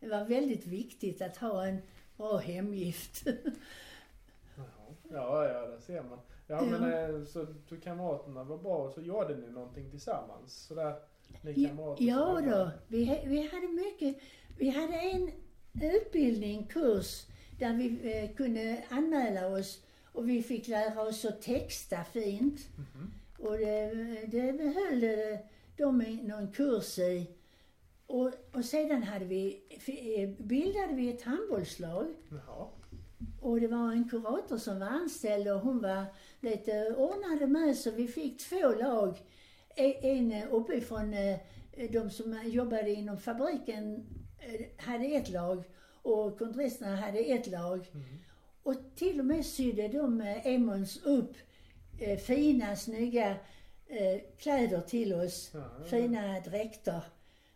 Det 0.00 0.08
var 0.08 0.24
väldigt 0.24 0.66
viktigt 0.66 1.22
att 1.22 1.36
ha 1.36 1.66
en 1.66 1.78
bra 2.16 2.38
hemgift. 2.38 3.26
Ja, 5.10 5.48
ja, 5.48 5.66
där 5.66 5.78
ser 5.78 6.02
man. 6.02 6.18
Ja, 6.46 6.56
Ja. 6.56 6.78
men 6.78 6.92
eh, 7.20 7.24
så, 7.24 7.46
kamraterna 7.82 8.44
var 8.44 8.58
bra 8.58 8.76
och 8.76 8.92
så 8.92 9.00
gjorde 9.00 9.36
ni 9.36 9.50
någonting 9.50 9.90
tillsammans? 9.90 10.54
Sådär, 10.66 10.94
ni 11.42 11.66
kamrater? 11.66 12.04
Ja 12.04 12.36
som 12.40 12.50
då, 12.50 12.70
vi, 12.88 13.20
vi 13.26 13.48
hade 13.52 13.68
mycket. 13.68 14.22
Vi 14.58 14.68
hade 14.70 14.94
en 14.94 15.30
utbildning, 15.82 16.66
kurs, 16.66 17.26
där 17.58 17.74
vi 17.74 18.12
eh, 18.24 18.36
kunde 18.36 18.84
anmäla 18.90 19.46
oss 19.48 19.84
och 20.12 20.28
vi 20.28 20.42
fick 20.42 20.68
lära 20.68 21.02
oss 21.02 21.24
att 21.24 21.42
texta 21.42 22.04
fint. 22.04 22.60
Mhm. 22.76 23.10
Och 23.38 23.58
det, 23.58 23.90
det 24.26 24.52
behöll 24.52 25.04
eh, 25.32 25.38
de 25.76 25.98
någon 26.22 26.52
kurs 26.52 26.98
i. 26.98 27.26
Och, 28.06 28.30
och 28.52 28.64
sedan 28.64 29.02
hade 29.02 29.24
vi, 29.24 29.62
eh, 29.86 30.44
bildade 30.44 30.92
vi 30.94 31.08
ett 31.12 31.22
handbollslag. 31.22 32.06
Jaha. 32.30 32.66
Och 33.40 33.60
det 33.60 33.66
var 33.68 33.92
en 33.92 34.08
kurator 34.08 34.58
som 34.58 34.78
var 34.80 34.86
anställd 34.86 35.48
och 35.48 35.60
hon 35.60 35.80
var 35.82 36.04
lite 36.40 36.94
ordnade 36.96 37.46
med 37.46 37.76
så 37.76 37.90
vi 37.90 38.08
fick 38.08 38.38
två 38.38 38.68
lag. 38.68 39.18
E- 39.76 39.98
En 40.02 40.32
eh, 40.32 40.54
uppifrån, 40.54 41.14
eh, 41.14 41.38
de 41.90 42.10
som 42.10 42.40
jobbade 42.44 42.90
inom 42.90 43.18
fabriken 43.18 44.06
eh, 44.38 44.84
hade 44.84 45.04
ett 45.04 45.30
lag 45.30 45.64
och 46.02 46.38
kontoristerna 46.38 46.96
hade 46.96 47.18
ett 47.18 47.46
lag. 47.46 47.90
Mm. 47.94 48.04
Och 48.62 48.74
till 48.96 49.20
och 49.20 49.26
med 49.26 49.46
sydde 49.46 49.88
de 49.88 50.20
Emons 50.44 51.02
upp 51.04 51.36
fina, 52.26 52.76
snygga 52.76 53.36
kläder 54.38 54.80
till 54.80 55.14
oss. 55.14 55.50
Ja, 55.54 55.60
ja. 55.78 55.84
Fina 55.84 56.40
dräkter. 56.40 57.02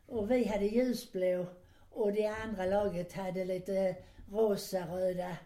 Och 0.07 0.31
vi 0.31 0.45
hade 0.45 0.65
ljusblå 0.65 1.47
och 1.91 2.13
det 2.13 2.27
andra 2.27 2.67
laget 2.67 3.13
hade 3.13 3.45
lite 3.45 3.97
rosa-röda. 4.31 5.37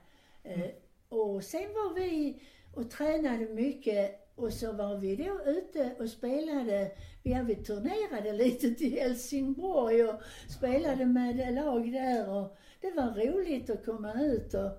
Eh, 0.43 0.71
och 1.09 1.45
sen 1.45 1.73
var 1.75 1.95
vi 1.95 2.43
och 2.75 2.91
tränade 2.91 3.47
mycket 3.47 4.29
och 4.35 4.53
så 4.53 4.73
var 4.73 4.97
vi 4.97 5.17
då 5.17 5.41
ute 5.51 5.95
och 5.99 6.11
spelade. 6.11 6.91
Ja, 7.23 7.43
vi 7.43 7.55
turnerade 7.55 8.33
lite 8.33 8.75
till 8.75 8.93
Helsingborg 8.93 10.05
och 10.05 10.23
spelade 10.49 11.07
med 11.07 11.55
lag 11.55 11.93
där 11.93 12.31
och 12.31 12.57
det 12.81 12.91
var 12.91 13.27
roligt 13.27 13.71
att 13.71 13.85
komma 13.85 14.23
ut 14.23 14.55
och, 14.55 14.71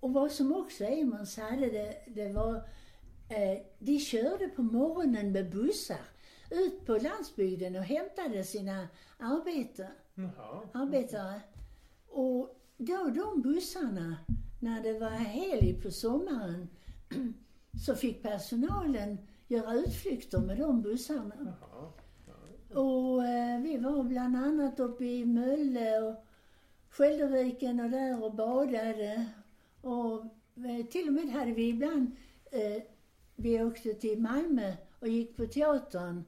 och 0.00 0.12
vad 0.12 0.32
som 0.32 0.52
också 0.52 0.84
Emons 0.84 1.36
hade, 1.36 1.66
det, 1.66 1.96
det 2.06 2.28
var, 2.28 2.54
eh, 3.28 3.58
de 3.78 3.98
körde 3.98 4.48
på 4.48 4.62
morgonen 4.62 5.32
med 5.32 5.50
bussar 5.50 6.06
ut 6.50 6.86
på 6.86 6.98
landsbygden 6.98 7.76
och 7.76 7.82
hämtade 7.82 8.44
sina 8.44 8.88
arbeten 9.18 9.90
Jaha. 10.14 10.68
arbetare. 10.72 11.40
Och 12.08 12.60
då 12.76 13.10
de 13.14 13.42
bussarna, 13.42 14.16
när 14.62 14.82
det 14.82 14.98
var 14.98 15.08
helg 15.10 15.80
på 15.82 15.90
sommaren, 15.90 16.68
så 17.86 17.94
fick 17.94 18.22
personalen 18.22 19.18
göra 19.48 19.74
utflykter 19.74 20.38
med 20.38 20.58
de 20.58 20.82
bussarna. 20.82 21.34
Jaha. 21.38 21.92
Och 22.74 23.24
eh, 23.24 23.60
vi 23.60 23.76
var 23.76 24.02
bland 24.02 24.36
annat 24.36 24.80
uppe 24.80 25.04
i 25.04 25.24
Mölle 25.24 26.00
och 26.00 26.24
Skälderviken 26.88 27.80
och 27.80 27.90
där 27.90 28.24
och 28.24 28.34
badade. 28.34 29.26
Och 29.80 30.24
eh, 30.64 30.86
till 30.90 31.08
och 31.08 31.14
med 31.14 31.30
hade 31.30 31.52
vi 31.52 31.68
ibland, 31.68 32.16
eh, 32.50 32.82
vi 33.36 33.62
åkte 33.62 33.94
till 33.94 34.20
Malmö 34.20 34.72
och 35.00 35.08
gick 35.08 35.36
på 35.36 35.46
teatern. 35.46 36.24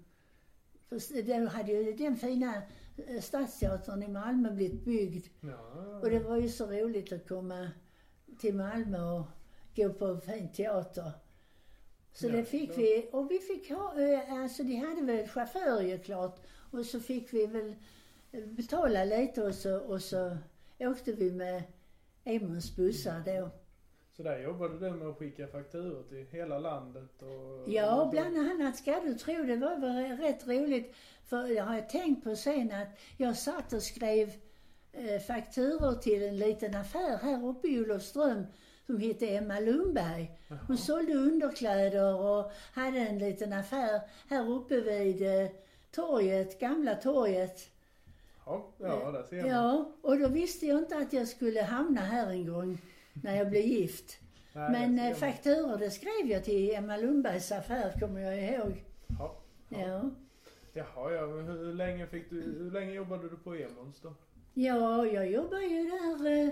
För 0.88 1.22
då 1.22 1.48
hade 1.48 1.72
ju 1.72 1.92
den 1.92 2.16
fina 2.16 2.62
eh, 2.96 3.20
Stadsteatern 3.20 4.02
i 4.02 4.08
Malmö 4.08 4.50
blivit 4.50 4.84
byggd. 4.84 5.26
Ja. 5.40 6.00
Och 6.02 6.10
det 6.10 6.18
var 6.18 6.36
ju 6.36 6.48
så 6.48 6.66
roligt 6.66 7.12
att 7.12 7.28
komma 7.28 7.70
till 8.38 8.54
Malmö 8.54 9.10
och 9.12 9.26
gå 9.76 9.92
på 9.92 10.16
fin 10.16 10.48
teater. 10.52 11.10
Så 12.12 12.26
Ja, 12.26 12.32
det 12.32 12.44
fick 12.44 12.70
ja. 12.70 12.74
vi. 12.76 13.08
Och 13.12 13.30
vi 13.30 13.38
fick 13.38 13.70
ha, 13.70 14.00
eh, 14.00 14.32
alltså 14.32 14.62
de 14.62 14.76
hade 14.76 15.02
väl 15.02 15.28
chaufför 15.28 15.80
ju 15.80 15.98
klart. 15.98 16.40
Och 16.70 16.86
så 16.86 17.00
fick 17.00 17.32
vi 17.32 17.46
väl 17.46 17.74
eh, 18.32 18.44
betala 18.44 19.04
lite 19.04 19.42
och 19.42 19.54
så, 19.54 19.78
och 19.78 20.02
så 20.02 20.36
åkte 20.78 21.12
vi 21.12 21.32
med 21.32 21.62
Emons 22.24 22.76
bussar 22.76 23.22
då. 23.26 23.50
Så 24.16 24.22
där 24.22 24.38
jobbade 24.38 24.78
du 24.78 24.90
med 24.90 25.08
att 25.08 25.18
skicka 25.18 25.46
fakturor 25.46 26.02
till 26.02 26.26
hela 26.30 26.58
landet 26.58 27.22
och... 27.22 27.72
Ja, 27.72 28.08
bland 28.12 28.38
annat 28.38 28.76
ska 28.76 29.00
du 29.00 29.14
tro. 29.14 29.44
Det 29.44 29.56
var 29.56 29.76
väl 29.76 30.16
rätt 30.16 30.46
roligt. 30.46 30.94
För 31.24 31.46
jag 31.46 31.64
har 31.64 31.80
tänkt 31.80 32.24
på 32.24 32.36
sen 32.36 32.72
att 32.72 32.88
jag 33.16 33.36
satt 33.36 33.72
och 33.72 33.82
skrev 33.82 34.32
fakturor 35.26 35.94
till 35.94 36.22
en 36.22 36.36
liten 36.36 36.74
affär 36.74 37.18
här 37.22 37.46
uppe 37.48 37.68
i 37.68 37.80
Olofström 37.80 38.46
som 38.86 39.00
hette 39.00 39.28
Emma 39.28 39.60
Lundberg. 39.60 40.30
Hon 40.48 40.58
Jaha. 40.68 40.76
sålde 40.76 41.14
underkläder 41.14 42.14
och 42.14 42.52
hade 42.72 42.98
en 42.98 43.18
liten 43.18 43.52
affär 43.52 44.00
här 44.28 44.50
uppe 44.50 44.80
vid 44.80 45.22
eh, 45.22 45.50
torget, 45.90 46.60
gamla 46.60 46.94
torget. 46.94 47.70
Ja, 48.46 48.66
ja, 48.78 49.10
där 49.10 49.22
ser 49.22 49.40
man. 49.42 49.50
Ja, 49.50 49.92
och 50.02 50.18
då 50.18 50.28
visste 50.28 50.66
jag 50.66 50.78
inte 50.78 50.96
att 50.96 51.12
jag 51.12 51.28
skulle 51.28 51.62
hamna 51.62 52.00
här 52.00 52.30
en 52.30 52.46
gång 52.46 52.78
när 53.12 53.36
jag 53.36 53.50
blev 53.50 53.62
gift. 53.62 54.18
Nej, 54.52 54.70
Men 54.70 54.98
eh, 54.98 55.14
fakturor 55.16 55.78
det 55.78 55.90
skrev 55.90 56.26
jag 56.26 56.44
till 56.44 56.74
Emma 56.74 56.96
Lundbergs 56.96 57.52
affär 57.52 58.00
kommer 58.00 58.20
jag 58.20 58.42
ihåg. 58.42 58.84
Ja. 59.18 59.36
Ja. 59.68 60.10
Jaha, 60.72 61.12
ja. 61.12 61.26
Hur 61.26 61.72
länge 61.72 62.06
fick 62.06 62.30
du... 62.30 62.40
Hur 62.42 62.70
länge 62.70 62.92
jobbade 62.92 63.28
du 63.28 63.36
på 63.36 63.54
Emons 63.54 64.00
då? 64.02 64.14
Ja, 64.54 65.06
jag 65.06 65.30
jobbade 65.30 65.64
ju 65.64 65.84
där 65.90 66.26
eh, 66.26 66.48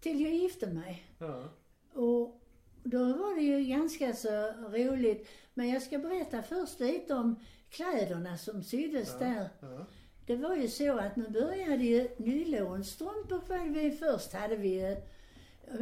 till 0.00 0.20
jag 0.20 0.34
gifte 0.34 0.66
mig. 0.66 1.06
Ja. 1.18 1.44
Och 1.92 2.40
då 2.84 2.98
var 2.98 3.34
det 3.36 3.42
ju 3.42 3.64
ganska 3.64 4.12
så 4.12 4.52
roligt. 4.70 5.28
Men 5.54 5.68
jag 5.68 5.82
ska 5.82 5.98
berätta 5.98 6.42
först 6.42 6.80
lite 6.80 7.14
om 7.14 7.36
kläderna 7.70 8.36
som 8.38 8.62
syddes 8.62 9.16
Ja. 9.20 9.26
där. 9.26 9.48
Ja. 9.60 9.86
Det 10.26 10.36
var 10.36 10.56
ju 10.56 10.68
så 10.68 10.98
att 10.98 11.16
nu 11.16 11.28
började 11.28 11.84
ju 11.84 12.08
nylonstrumpor 12.16 13.42
var 13.48 13.68
vi 13.68 13.90
först 13.90 14.32
hade 14.32 14.56
vi 14.56 14.68
ju. 14.68 14.96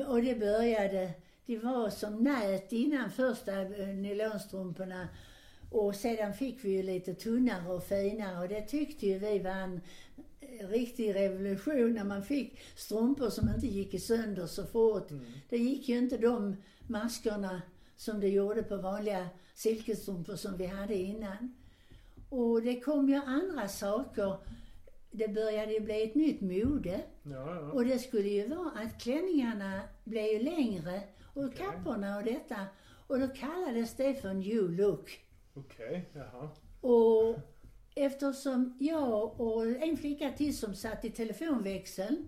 Och 0.06 0.22
det 0.22 0.34
började, 0.34 1.10
det 1.46 1.58
var 1.58 1.90
som 1.90 2.24
nät 2.24 2.72
innan 2.72 3.10
första 3.10 3.60
eh, 3.62 3.86
nylonstrumporna. 3.88 5.08
Och 5.70 5.94
sedan 5.94 6.34
fick 6.34 6.64
vi 6.64 6.70
ju 6.70 6.82
lite 6.82 7.14
tunnare 7.14 7.72
och 7.72 7.84
finare 7.84 8.42
och 8.42 8.48
det 8.48 8.60
tyckte 8.62 9.06
ju 9.06 9.18
vi 9.18 9.38
var 9.38 9.50
en 9.50 9.80
riktig 10.60 11.14
revolution 11.14 11.92
när 11.92 12.04
man 12.04 12.22
fick 12.22 12.58
strumpor 12.76 13.30
som 13.30 13.48
inte 13.48 13.66
gick 13.66 14.02
sönder 14.02 14.46
så 14.46 14.66
fort. 14.66 15.10
Mm. 15.10 15.24
Det 15.48 15.58
gick 15.58 15.88
ju 15.88 15.98
inte 15.98 16.16
de 16.16 16.56
maskerna 16.86 17.62
som 17.96 18.20
det 18.20 18.28
gjorde 18.28 18.62
på 18.62 18.76
vanliga 18.76 19.28
silkesstrumpor 19.54 20.36
som 20.36 20.56
vi 20.56 20.66
hade 20.66 20.94
innan. 20.94 21.54
Och 22.28 22.62
det 22.62 22.80
kom 22.80 23.08
ju 23.08 23.14
andra 23.14 23.68
saker. 23.68 24.36
Det 25.10 25.28
började 25.28 25.72
ju 25.72 25.80
bli 25.80 26.02
ett 26.02 26.14
nytt 26.14 26.40
mode. 26.40 27.00
Ja, 27.22 27.54
ja. 27.54 27.72
Och 27.72 27.84
det 27.84 27.98
skulle 27.98 28.28
ju 28.28 28.48
vara 28.48 28.70
att 28.70 29.02
klänningarna 29.02 29.80
blev 30.04 30.24
ju 30.24 30.38
längre 30.38 31.00
och 31.34 31.44
Okej. 31.44 31.58
kapporna 31.58 32.16
och 32.16 32.24
detta. 32.24 32.66
Och 33.06 33.20
då 33.20 33.28
kallades 33.28 33.96
det 33.96 34.14
för 34.14 34.34
new 34.34 34.70
look. 34.70 35.20
Okej, 35.54 36.10
jaha. 36.12 36.48
Och 36.80 37.38
eftersom 37.94 38.76
jag 38.78 39.40
och 39.40 39.66
en 39.66 39.96
flicka 39.96 40.30
till 40.30 40.56
som 40.56 40.74
satt 40.74 41.04
i 41.04 41.10
telefonväxeln, 41.10 42.26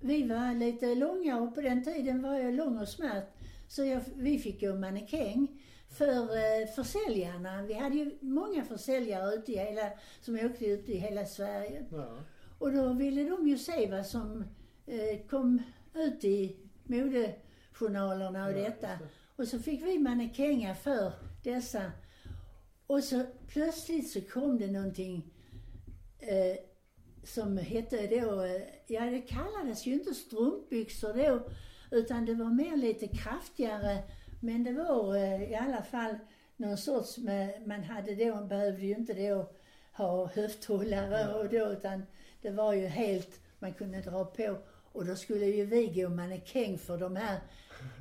vi 0.00 0.22
var 0.22 0.54
lite 0.54 0.94
långa 0.94 1.38
och 1.38 1.54
på 1.54 1.60
den 1.60 1.84
tiden 1.84 2.22
var 2.22 2.34
jag 2.34 2.54
lång 2.54 2.78
och 2.78 2.88
smärt. 2.88 3.28
Så 3.68 3.84
jag, 3.84 4.00
vi 4.14 4.38
fick 4.38 4.60
gå 4.60 4.74
mannekäng 4.74 5.48
för 5.88 6.22
eh, 6.22 6.66
försäljarna. 6.74 7.62
Vi 7.62 7.74
hade 7.74 7.96
ju 7.96 8.18
många 8.20 8.64
försäljare 8.64 9.34
ute 9.34 9.52
i 9.52 9.56
hela, 9.56 9.90
som 10.20 10.34
åkte 10.34 10.66
ut 10.66 10.88
i 10.88 10.96
hela 10.96 11.24
Sverige. 11.24 11.84
Ja. 11.90 12.18
Och 12.58 12.72
då 12.72 12.92
ville 12.92 13.24
de 13.24 13.48
ju 13.48 13.58
se 13.58 13.90
vad 13.90 14.06
som 14.06 14.44
eh, 14.86 15.26
kom 15.30 15.62
ut 15.94 16.24
i 16.24 16.56
modejournalerna 16.84 18.46
och 18.46 18.52
Ja, 18.52 18.56
detta. 18.56 18.88
Och 19.36 19.48
så 19.48 19.58
fick 19.58 19.82
vi 19.82 19.98
mannekänga 19.98 20.74
för 20.74 21.12
dessa. 21.42 21.92
Och 22.86 23.04
så 23.04 23.22
plötsligt 23.48 24.10
så 24.10 24.20
kom 24.20 24.58
det 24.58 24.70
någonting 24.70 25.32
eh, 26.18 26.56
som 27.22 27.58
hette 27.58 28.06
då, 28.06 28.42
eh, 28.42 28.62
ja 28.86 29.04
det 29.04 29.20
kallades 29.20 29.86
ju 29.86 29.92
inte 29.92 30.14
strumpbyxor 30.14 31.12
då, 31.12 31.48
utan 31.90 32.24
det 32.24 32.34
var 32.34 32.50
mer 32.50 32.76
lite 32.76 33.08
kraftigare. 33.08 34.02
Men 34.40 34.64
det 34.64 34.72
var 34.72 35.16
eh, 35.16 35.50
i 35.50 35.54
alla 35.54 35.82
fall 35.82 36.18
någon 36.56 36.78
sorts, 36.78 37.18
med, 37.18 37.66
man 37.66 37.82
hade 37.82 38.14
då, 38.14 38.44
behövde 38.44 38.86
ju 38.86 38.94
inte 38.94 39.14
då 39.14 39.50
ha 39.92 40.26
höfthållare 40.26 41.34
och 41.34 41.48
då, 41.48 41.72
utan 41.72 42.02
det 42.42 42.50
var 42.50 42.72
ju 42.72 42.86
helt, 42.86 43.40
man 43.58 43.72
kunde 43.72 44.00
dra 44.00 44.24
på. 44.24 44.56
Och 44.92 45.06
då 45.06 45.16
skulle 45.16 45.46
ju 45.46 45.64
vi 45.64 45.86
gå 45.86 46.08
mannekäng 46.08 46.78
för 46.78 46.98
de 46.98 47.16
här 47.16 47.40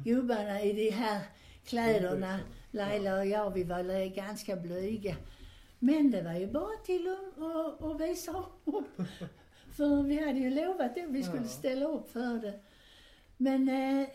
gubbarna 0.03 0.61
i 0.61 0.73
de 0.73 0.89
här 0.89 1.21
kläderna. 1.65 2.39
Laila 2.73 3.19
och 3.19 3.25
jag, 3.25 3.53
vi 3.53 3.63
var 3.63 4.15
ganska 4.15 4.55
blyga. 4.55 5.15
Men 5.79 6.11
det 6.11 6.21
var 6.21 6.33
ju 6.33 6.47
bara 6.47 6.77
till 6.85 7.15
att, 7.79 8.01
visa 8.01 8.45
upp. 8.65 9.01
För 9.77 10.03
vi 10.03 10.25
hade 10.25 10.39
ju 10.39 10.49
lovat 10.49 10.97
att 10.97 11.09
vi 11.09 11.23
skulle 11.23 11.47
ställa 11.47 11.85
upp 11.85 12.11
för 12.11 12.41
det. 12.41 12.59
Men 13.37 13.69
eh, 13.69 14.07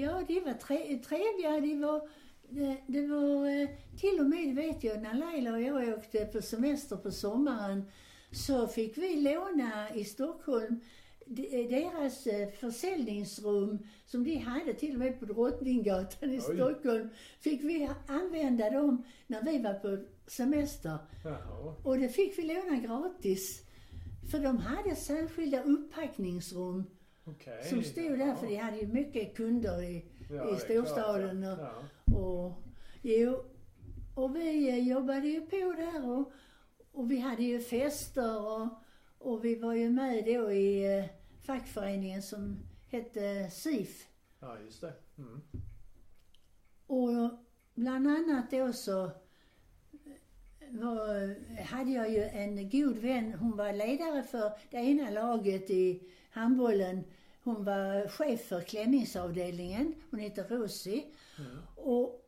ja, 0.00 0.22
de 0.28 0.40
var 0.40 0.52
tre, 0.52 0.98
trevliga. 0.98 1.60
De 1.60 1.80
var, 1.80 2.08
det, 2.48 2.76
det 2.86 3.06
var 3.06 3.46
eh, 3.46 3.68
till 4.00 4.20
och 4.20 4.26
med, 4.26 4.54
vet 4.54 4.84
jag, 4.84 5.02
när 5.02 5.14
Laila 5.14 5.52
och 5.52 5.62
jag 5.62 5.98
åkte 5.98 6.24
på 6.24 6.42
semester 6.42 6.96
på 6.96 7.10
sommaren 7.10 7.90
så 8.30 8.68
fick 8.68 8.98
vi 8.98 9.16
låna 9.16 9.94
i 9.94 10.04
Stockholm 10.04 10.80
deras 11.26 12.26
eh, 12.26 12.48
försäljningsrum 12.48 13.78
som 14.06 14.24
de 14.24 14.36
hade 14.36 14.74
till 14.74 14.92
och 14.92 14.98
med 14.98 15.20
på 15.20 15.26
Drottninggatan 15.26 16.30
i 16.30 16.38
Oj. 16.38 16.40
Stockholm, 16.40 17.08
fick 17.40 17.64
vi 17.64 17.90
använda 18.06 18.70
dem 18.70 19.04
när 19.26 19.42
vi 19.42 19.62
var 19.62 19.74
på 19.74 20.04
semester. 20.26 20.98
Jaha. 21.24 21.74
Och 21.82 21.98
det 21.98 22.08
fick 22.08 22.38
vi 22.38 22.42
låna 22.42 22.76
gratis. 22.76 23.62
För 24.30 24.38
de 24.38 24.58
hade 24.58 24.96
särskilda 24.96 25.62
upppackningsrum 25.62 26.84
okay. 27.24 27.62
som 27.62 27.82
stod 27.82 28.18
där, 28.18 28.34
för 28.34 28.46
de 28.46 28.56
hade 28.56 28.76
ju 28.76 28.86
mycket 28.86 29.36
kunder 29.36 29.82
i, 29.82 30.04
ja, 30.30 30.56
i 30.56 30.60
storstaden. 30.60 31.44
Och, 31.44 31.58
ja. 31.58 31.84
och, 32.18 32.52
jo, 33.02 33.44
och 34.14 34.36
vi 34.36 34.68
eh, 34.68 34.88
jobbade 34.88 35.28
ju 35.28 35.40
på 35.40 35.74
där 35.76 36.10
och, 36.10 36.32
och 36.92 37.10
vi 37.10 37.18
hade 37.18 37.42
ju 37.42 37.60
fester 37.60 38.46
och, 38.46 38.68
och 39.18 39.44
vi 39.44 39.54
var 39.54 39.74
ju 39.74 39.90
med 39.90 40.24
då 40.24 40.52
i 40.52 40.98
eh, 40.98 41.04
fackföreningen 41.46 42.22
som 42.22 42.58
hette 42.90 43.50
SIF. 43.50 44.08
Ja, 44.40 44.58
just 44.64 44.80
det. 44.80 44.92
Mm. 45.18 45.40
Och 46.86 47.30
bland 47.74 48.08
annat 48.08 48.50
då 48.50 48.72
så 48.72 49.10
var, 50.70 51.36
hade 51.62 51.90
jag 51.90 52.10
ju 52.10 52.22
en 52.22 52.70
god 52.70 52.96
vän, 52.96 53.32
hon 53.32 53.56
var 53.56 53.72
ledare 53.72 54.22
för 54.22 54.52
det 54.70 54.76
ena 54.76 55.10
laget 55.10 55.70
i 55.70 56.02
handbollen. 56.30 57.04
Hon 57.42 57.64
var 57.64 58.08
chef 58.08 58.40
för 58.46 58.60
klänningsavdelningen, 58.60 59.94
hon 60.10 60.20
heter 60.20 60.44
Rosie. 60.48 61.04
Mm. 61.38 61.58
Och 61.76 62.22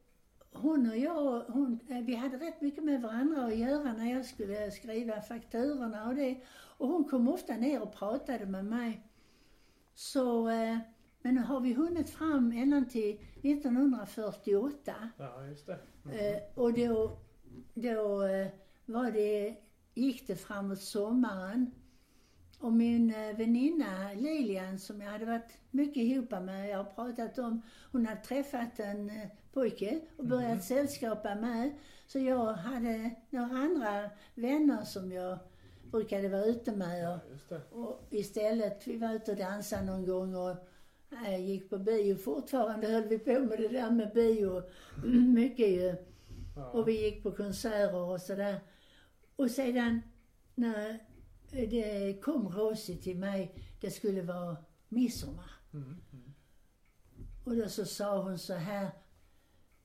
hon 0.53 0.91
och 0.91 0.97
jag, 0.97 1.41
hon, 1.41 1.81
vi 1.89 2.15
hade 2.15 2.37
rätt 2.37 2.61
mycket 2.61 2.85
med 2.85 3.03
varandra 3.03 3.45
att 3.45 3.57
göra 3.57 3.93
när 3.93 4.13
jag 4.13 4.25
skulle 4.25 4.71
skriva 4.71 5.21
fakturorna 5.21 6.09
och 6.09 6.15
det. 6.15 6.41
Och 6.51 6.89
hon 6.89 7.05
kom 7.05 7.29
ofta 7.29 7.57
ner 7.57 7.83
och 7.83 7.95
pratade 7.95 8.47
med 8.47 8.65
mig. 8.65 9.08
Så, 9.99 10.49
eh, 10.49 10.79
men 11.23 11.35
nu 11.35 11.41
har 11.41 11.61
vi 11.61 11.73
hunnit 11.73 12.11
fram 12.11 12.53
ända 12.53 12.85
till 12.91 13.21
1948. 13.43 15.11
Ja, 15.19 15.47
just 15.47 15.67
det. 15.67 15.79
Mm. 16.05 16.41
Och 16.55 16.73
då 16.73 17.19
då 17.75 18.23
eh, 18.23 18.49
var 18.87 19.11
det, 19.11 19.57
gick 19.95 20.27
det 20.27 20.37
framåt 20.37 20.81
sommaren. 20.81 21.71
Och 22.59 22.73
min 22.73 23.15
eh, 23.15 23.37
väninna 23.37 24.13
Lilian 24.13 24.79
som 24.79 25.01
jag 25.01 25.11
hade 25.11 25.25
varit 25.25 25.59
mycket 25.71 26.03
ihop 26.03 26.31
med, 26.31 26.71
jag 26.71 26.77
har 26.79 26.85
pratat 26.85 27.39
om, 27.39 27.63
hon 27.93 28.07
hade 28.07 28.21
träffat 28.21 28.81
en 28.81 29.11
eh, 29.11 29.29
pojke 29.53 30.01
och 30.17 30.27
börjat 30.27 30.51
mm. 30.51 30.61
sällskapa 30.63 31.35
med. 31.35 31.71
Så 32.07 32.19
jag 32.19 32.53
hade 32.53 33.11
några 33.31 33.57
andra 33.57 34.11
vänner 34.35 34.85
som 34.85 35.13
jag 35.13 35.39
brukade 35.91 36.29
vara 36.29 36.45
ute 36.45 36.73
med. 36.73 37.15
Och, 37.15 37.21
ja, 37.49 37.57
och 37.71 38.07
istället, 38.11 38.87
vi 38.87 38.97
var 38.97 39.15
ute 39.15 39.31
och 39.31 39.37
dansade 39.37 39.83
någon 39.83 40.07
gång 40.07 40.35
och 40.35 40.57
jag 41.11 41.41
gick 41.41 41.71
på 41.71 41.79
bio. 41.79 42.17
Fortfarande 42.17 42.87
höll 42.87 43.09
vi 43.09 43.19
på 43.19 43.41
med 43.41 43.59
det 43.59 43.69
där 43.69 43.91
med 43.91 44.13
bio. 44.15 44.63
Mycket 45.35 45.69
ju. 45.69 45.97
Och 46.73 46.89
vi 46.89 47.05
gick 47.05 47.23
på 47.23 47.33
konserter 47.33 47.95
och 47.95 48.21
sådär. 48.21 48.61
Och 49.37 49.51
sedan 49.51 50.01
när 50.55 50.99
det 51.51 52.21
kom 52.23 52.49
Rosie 52.49 52.97
till 52.97 53.19
mig, 53.19 53.55
det 53.81 53.91
skulle 53.91 54.23
vara 54.23 54.57
midsommar. 54.89 55.51
Mm, 55.73 55.97
mm. 56.13 56.35
Och 57.45 57.57
då 57.57 57.69
så 57.69 57.85
sa 57.85 58.23
hon 58.23 58.39
så 58.39 58.55
här, 58.55 58.91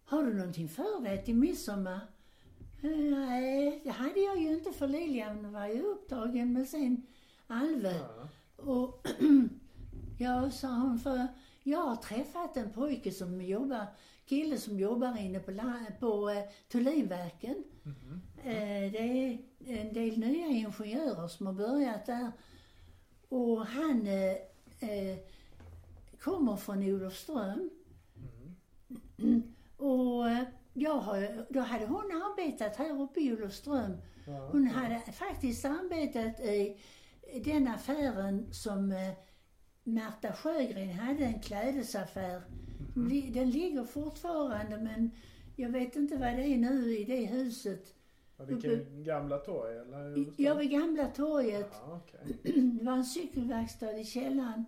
har 0.04 0.24
du 0.24 0.34
någonting 0.34 0.70
för 0.70 1.04
dig 1.04 1.24
till 1.26 1.36
midsommar? 1.36 2.00
Nej, 2.84 3.82
det 3.84 3.90
hade 3.90 4.20
jag 4.20 4.42
ju 4.42 4.54
inte 4.54 4.72
för 4.72 4.88
Lilian 4.88 5.54
var 5.54 5.68
ju 5.68 5.82
upptagen 5.82 6.54
med 6.54 6.68
sin 6.68 7.06
Alve. 7.48 7.94
Ja. 7.94 8.28
Och 8.64 9.08
ja, 10.20 10.52
sa 10.52 10.68
hon, 10.68 11.00
för 11.00 11.28
jag 11.64 11.80
har 11.80 11.96
träffat 11.96 12.58
en 12.58 12.72
pojke 12.72 13.12
som 13.12 13.42
jobbar 13.42 13.86
kille 14.26 14.58
som 14.58 14.80
jobbar 14.80 15.18
inne 15.18 15.40
på, 15.40 15.52
på 16.00 16.30
eh, 16.30 16.44
Tullinverken. 16.68 17.64
Mm 17.86 17.98
-hmm. 17.98 18.20
eh, 18.38 18.92
det 18.92 18.98
är 18.98 19.38
en 19.82 19.94
del 19.94 20.20
nya 20.20 20.48
ingenjörer 20.48 21.28
som 21.28 21.46
har 21.46 21.54
börjat 21.54 22.06
där. 22.06 22.32
Och 23.30 23.66
han 23.66 24.08
eh, 24.08 24.32
eh 24.90 25.18
kommer 26.20 26.56
från 26.56 26.84
Olofström. 26.84 27.70
Mm. 29.18 29.44
och 29.78 30.30
eh, 30.30 30.44
jag 30.74 30.98
har, 30.98 31.46
då 31.50 31.60
hade 31.60 31.86
hon 31.86 32.12
arbetat 32.12 32.76
här 32.76 33.02
uppe 33.02 33.20
i 33.20 33.34
Olofström. 33.34 33.98
Hon 34.52 34.68
hade 34.68 35.00
faktiskt 35.00 35.66
arbetat 35.66 36.40
i 36.40 36.78
den 37.44 37.68
affären 37.68 38.54
som 38.54 38.92
eh, 38.92 39.12
Märta 39.84 40.34
Sjögren 40.34 40.90
hade, 40.90 41.26
en 41.26 41.42
klädesaffär 41.42 42.42
Mm. 42.96 43.32
Den 43.34 43.50
ligger 43.50 43.84
fortfarande 43.84 44.78
men 44.78 45.12
jag 45.56 45.70
vet 45.70 45.96
inte 45.96 46.18
vad 46.18 46.36
det 46.36 46.44
är 46.44 46.58
nu 46.58 46.98
i 46.98 47.04
det 47.04 47.26
huset. 47.26 47.94
Uppe, 48.38 48.86
Gamla 48.92 49.38
torg 49.38 49.78
eller? 49.78 50.26
Ja, 50.38 50.54
vid 50.54 50.72
Gamla 50.72 51.08
torget. 51.08 51.70
Ja, 51.72 52.02
okay. 52.04 52.54
Det 52.62 52.86
var 52.86 52.94
en 52.94 53.06
cykelverkstad 53.06 53.98
i 53.98 54.06
källaren. 54.06 54.66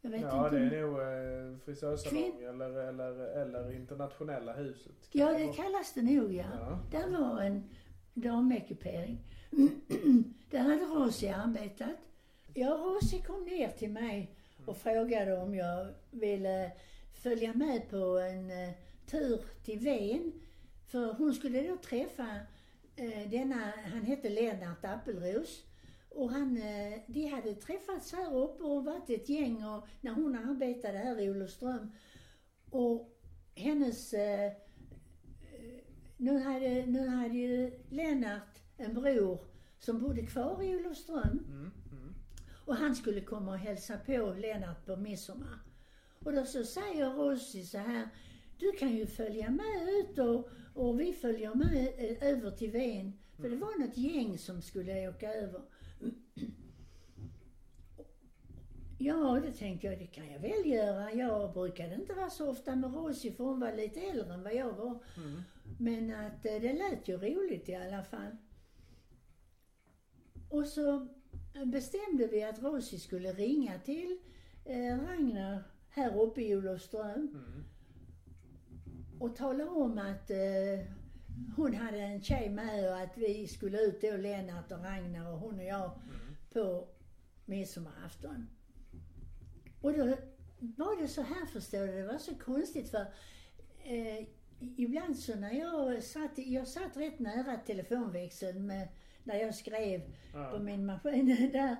Jag 0.00 0.10
vet 0.10 0.20
ja, 0.20 0.44
inte. 0.44 0.58
det 0.58 0.76
är 0.76 0.82
nog 0.82 1.00
eh, 1.00 1.58
frisörsalong 1.64 2.22
Kvin... 2.22 2.48
eller, 2.48 2.88
eller, 2.88 3.40
eller 3.42 3.76
internationella 3.76 4.52
huset. 4.52 5.08
Ja, 5.12 5.32
det 5.32 5.52
kallas 5.52 5.92
det 5.94 6.02
nog 6.02 6.32
ja. 6.32 6.44
ja. 6.60 6.78
Där 6.90 7.18
var 7.18 7.42
en 7.42 7.68
damekipering. 8.14 9.18
Där 10.50 10.58
hade 10.58 10.84
Rosie 10.84 11.36
arbetat. 11.36 11.96
Ja, 12.54 12.68
Rosie 12.68 13.22
kom 13.22 13.44
ner 13.44 13.68
till 13.68 13.90
mig 13.90 14.34
och 14.66 14.76
frågade 14.76 15.36
om 15.36 15.54
jag 15.54 15.88
ville 16.10 16.72
följa 17.22 17.52
med 17.54 17.90
på 17.90 18.18
en 18.18 18.50
eh, 18.50 18.70
tur 19.06 19.40
till 19.64 19.78
Ven. 19.78 20.32
För 20.86 21.12
hon 21.12 21.34
skulle 21.34 21.68
då 21.68 21.76
träffa 21.76 22.26
eh, 22.96 23.30
denna, 23.30 23.72
han 23.92 24.02
hette 24.02 24.28
Lennart 24.28 24.84
Appelros. 24.84 25.64
Och 26.18 26.30
han, 26.30 26.56
eh, 26.56 27.00
de 27.06 27.26
hade 27.26 27.54
träffats 27.54 28.12
här 28.12 28.36
uppe 28.36 28.62
och 28.62 28.84
varit 28.84 29.10
ett 29.10 29.28
gäng 29.28 29.64
och, 29.64 29.86
när 30.00 30.12
hon 30.12 30.36
arbetade 30.36 30.98
här 30.98 31.20
i 31.20 31.30
Olofström. 31.30 31.90
Och 32.70 33.18
hennes, 33.54 34.14
eh, 34.14 34.44
eh, 34.44 34.52
nu 36.16 36.38
hade, 36.38 36.86
nu 36.86 37.08
hade 37.08 37.34
ju 37.34 37.80
Lennart 37.90 38.58
en 38.76 38.94
bror 38.94 39.40
som 39.78 39.98
bodde 39.98 40.26
kvar 40.26 40.62
i 40.62 40.76
Olofström. 40.76 41.44
Mm, 41.48 41.70
mm. 41.92 42.14
Och 42.64 42.76
han 42.76 42.96
skulle 42.96 43.20
komma 43.20 43.50
och 43.50 43.58
hälsa 43.58 43.98
på 43.98 44.34
Lennart 44.38 44.86
på 44.86 44.96
midsommar. 44.96 45.58
Och 46.24 46.32
då 46.32 46.44
så 46.44 46.64
säger 46.64 47.10
Rosie 47.10 47.64
så 47.64 47.78
här, 47.78 48.08
du 48.58 48.72
kan 48.72 48.96
ju 48.96 49.06
följa 49.06 49.50
med 49.50 49.88
ut 49.88 50.18
och, 50.18 50.48
och 50.74 51.00
vi 51.00 51.12
följer 51.12 51.54
med 51.54 51.94
eh, 51.98 52.28
över 52.28 52.50
till 52.50 52.70
Ven. 52.70 53.12
För 53.36 53.48
det 53.50 53.56
var 53.56 53.78
något 53.78 53.96
gäng 53.96 54.38
som 54.38 54.62
skulle 54.62 55.08
åka 55.08 55.34
över. 55.34 55.60
Ja, 59.00 59.40
det 59.44 59.52
tänkte 59.52 59.86
jag, 59.86 59.98
det 59.98 60.06
kan 60.06 60.30
jag 60.30 60.40
väl 60.40 60.66
göra. 60.66 61.12
Jag 61.12 61.52
brukade 61.52 61.94
inte 61.94 62.14
vara 62.14 62.30
så 62.30 62.50
ofta 62.50 62.76
med 62.76 62.94
Rosie 62.94 63.32
för 63.32 63.44
hon 63.44 63.60
var 63.60 63.72
lite 63.72 64.00
äldre 64.00 64.34
än 64.34 64.42
vad 64.42 64.54
jag 64.54 64.72
var. 64.72 64.98
Mm. 65.16 65.42
Men 65.78 66.26
att 66.26 66.46
eh, 66.46 66.60
det 66.60 66.72
lät 66.72 67.08
ju 67.08 67.16
roligt 67.16 67.68
i 67.68 67.74
alla 67.74 68.02
fall. 68.02 68.36
Och 70.50 70.66
så 70.66 71.08
bestämde 71.64 72.26
vi 72.26 72.44
att 72.44 72.62
Rosie 72.62 72.98
skulle 72.98 73.32
ringa 73.32 73.78
till 73.78 74.18
eh, 74.64 74.98
Ragnar 74.98 75.62
här 75.88 76.22
uppe 76.22 76.42
i 76.42 76.56
Olofström. 76.56 77.14
Mm. 77.14 77.64
Och 79.20 79.36
tala 79.36 79.70
om 79.70 79.98
att 79.98 80.30
eh, 80.30 80.86
hon 81.56 81.74
hade 81.74 81.98
en 81.98 82.22
tjej 82.22 82.50
med 82.50 82.90
och 82.90 82.98
att 82.98 83.16
vi 83.16 83.48
skulle 83.48 83.80
ut 83.80 84.00
då, 84.00 84.16
Lennart 84.16 84.72
och 84.72 84.84
Ragnar 84.84 85.32
och 85.32 85.38
hon 85.38 85.58
och 85.58 85.64
jag, 85.64 85.84
mm. 85.84 86.36
på 86.52 86.88
midsommarafton. 87.44 88.48
Och 89.80 89.92
då 89.92 90.16
var 90.60 91.02
det 91.02 91.08
så 91.08 91.22
här 91.22 91.46
förstår 91.46 91.86
du, 91.86 91.92
det 91.92 92.06
var 92.06 92.18
så 92.18 92.34
konstigt 92.34 92.90
för 92.90 93.06
eh, 93.84 94.26
ibland 94.76 95.18
så 95.18 95.36
när 95.36 95.52
jag 95.52 96.02
satt, 96.02 96.38
jag 96.38 96.68
satt 96.68 96.96
rätt 96.96 97.18
nära 97.18 97.56
telefonväxeln 97.56 98.66
med, 98.66 98.88
när 99.24 99.36
jag 99.36 99.54
skrev 99.54 100.02
Ja. 100.34 100.50
på 100.50 100.58
min 100.58 100.86
maskin 100.86 101.26
där. 101.52 101.76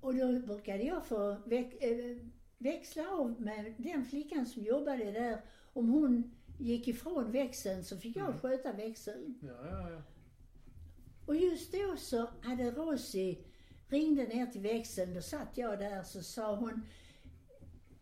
Och 0.00 0.14
då 0.14 0.40
brukade 0.40 0.82
jag 0.82 1.06
få 1.06 1.36
väx, 1.46 1.76
eh, 1.76 2.16
växla 2.58 3.08
av 3.08 3.40
med 3.40 3.74
den 3.76 4.04
flickan 4.04 4.46
som 4.46 4.62
jobbade 4.62 5.12
där. 5.12 5.40
Om 5.72 5.88
hon 5.88 6.34
gick 6.58 6.88
ifrån 6.88 7.32
växeln 7.32 7.84
så 7.84 7.98
fick 7.98 8.16
jag 8.16 8.26
Mm. 8.28 8.40
sköta 8.40 8.72
växeln. 8.72 9.38
Ja, 9.42 9.66
ja, 9.70 9.90
ja. 9.90 10.02
Och 11.26 11.36
just 11.36 11.72
då 11.72 11.96
så 11.96 12.28
hade 12.42 12.70
Rosie 12.70 13.38
ringde 13.88 14.24
ner 14.24 14.46
till 14.46 14.60
växeln, 14.60 15.14
då 15.14 15.22
satt 15.22 15.48
jag 15.58 15.78
där 15.78 16.02
så 16.02 16.22
sa 16.22 16.56
hon, 16.56 16.82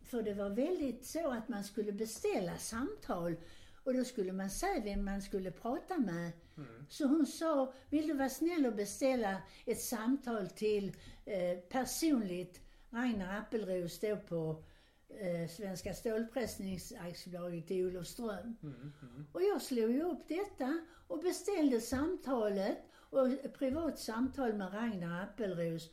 för 0.03 0.23
det 0.23 0.33
var 0.33 0.49
väldigt 0.49 1.05
så 1.05 1.31
att 1.31 1.49
man 1.49 1.63
skulle 1.63 1.91
beställa 1.91 2.57
samtal 2.57 3.35
och 3.83 3.93
då 3.93 4.03
skulle 4.03 4.31
man 4.31 4.49
säga 4.49 4.83
vem 4.83 5.05
man 5.05 5.21
skulle 5.21 5.51
prata 5.51 5.97
med. 5.97 6.31
Mm. 6.57 6.85
Så 6.89 7.05
hon 7.07 7.25
sa, 7.25 7.73
vill 7.89 8.07
du 8.07 8.13
vara 8.13 8.29
snäll 8.29 8.65
och 8.65 8.75
beställa 8.75 9.41
ett 9.65 9.81
samtal 9.81 10.47
till 10.47 10.91
eh, 11.25 11.57
personligt 11.69 12.61
Ragnar 12.89 13.37
Appelros 13.39 13.99
då 13.99 14.15
på 14.17 14.63
eh, 15.09 15.49
Svenska 15.49 15.93
Stålpressningsaktiebolaget 15.93 17.71
i 17.71 17.85
Olofström. 17.85 18.57
Mm, 18.63 18.93
mm. 19.01 19.27
Och 19.31 19.41
jag 19.41 19.61
slog 19.61 19.91
ju 19.91 20.03
upp 20.03 20.27
detta 20.27 20.79
och 21.07 21.19
beställde 21.19 21.81
samtalet 21.81 22.77
och 23.09 23.27
ett 23.27 23.53
privat 23.53 23.99
samtal 23.99 24.53
med 24.53 24.73
Ragnar 24.73 25.23
Appelros. 25.23 25.89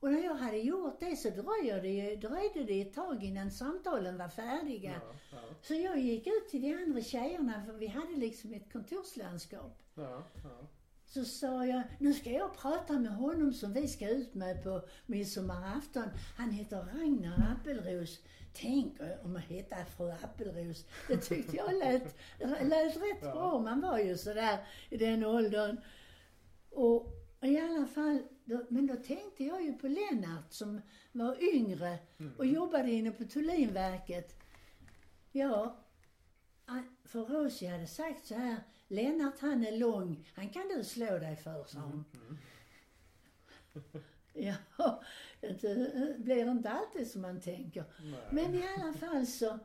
Och 0.00 0.12
när 0.12 0.24
jag 0.24 0.34
hade 0.34 0.56
gjort 0.58 1.00
det 1.00 1.16
så 1.16 1.30
dröjde 1.30 1.80
det, 1.80 2.16
dröjde 2.16 2.64
det 2.64 2.80
ett 2.82 2.94
tag 2.94 3.24
innan 3.24 3.50
samtalen 3.50 4.18
var 4.18 4.28
färdiga. 4.28 4.90
Ja, 4.92 5.14
ja, 5.32 5.38
Så 5.62 5.74
jag 5.74 5.98
gick 5.98 6.26
ut 6.26 6.48
till 6.50 6.62
de 6.62 6.74
andra 6.74 7.00
tjejerna, 7.02 7.64
för 7.66 7.72
vi 7.72 7.86
hade 7.86 8.16
liksom 8.16 8.54
ett 8.54 8.72
kontorslandskap. 8.72 9.82
ja. 9.94 10.68
Så 11.06 11.24
sa 11.24 11.66
jag, 11.66 11.82
nu 11.98 12.14
ska 12.14 12.30
jag 12.30 12.56
prata 12.56 12.92
med 12.92 13.16
honom 13.16 13.52
som 13.52 13.72
vi 13.72 13.88
ska 13.88 14.08
ut 14.08 14.34
med 14.34 14.62
på 14.62 14.88
midsommarafton. 15.06 16.08
Han 16.36 16.50
heter 16.50 16.76
Ragnar 16.76 17.56
Appelros. 17.60 18.20
Tänk 18.56 19.00
om 19.22 19.34
han 19.34 19.42
hette 19.42 19.84
fru 19.96 20.10
Appelros. 20.10 20.86
Det 21.08 21.16
tyckte 21.16 21.56
jag 21.56 21.74
lät, 21.74 22.16
lät 22.62 22.96
rätt 22.96 23.18
Ja. 23.22 23.32
bra. 23.32 23.58
Man 23.58 23.80
var 23.80 23.98
ju 23.98 24.16
sådär 24.18 24.58
i 24.90 24.96
den 24.96 25.24
åldern. 25.24 25.80
Och 26.70 27.06
i 27.42 27.58
alla 27.60 27.86
fall, 27.86 28.22
då, 28.44 28.64
men 28.68 28.86
då 28.86 28.96
tänkte 28.96 29.44
jag 29.44 29.62
ju 29.64 29.72
på 29.72 29.88
Lennart 29.88 30.52
som 30.52 30.80
var 31.12 31.54
yngre 31.54 31.98
och 32.38 32.46
jobbade 32.46 32.90
inne 32.90 33.10
på 33.10 33.24
Tullinverket. 33.24 34.36
Ja, 35.32 35.76
För 37.04 37.24
Rosie 37.24 37.70
hade 37.70 37.86
sagt 37.86 38.26
så 38.26 38.34
här, 38.34 38.56
Lennart 38.88 39.40
han 39.40 39.64
är 39.66 39.72
lång, 39.72 40.28
han 40.34 40.48
kan 40.48 40.68
du 40.68 40.84
slå 40.84 41.18
dig 41.18 41.36
för, 41.36 41.64
sa 41.64 41.78
hon. 41.78 42.04
Ja, 44.32 44.54
det 45.60 46.16
blir 46.18 46.50
inte 46.50 46.70
alltid 46.70 47.10
som 47.10 47.22
man 47.22 47.40
tänker. 47.40 47.84
Nej. 48.02 48.20
Men 48.30 48.54
i 48.54 48.62
alla 48.76 48.92
fall 48.92 49.26
så, 49.26 49.58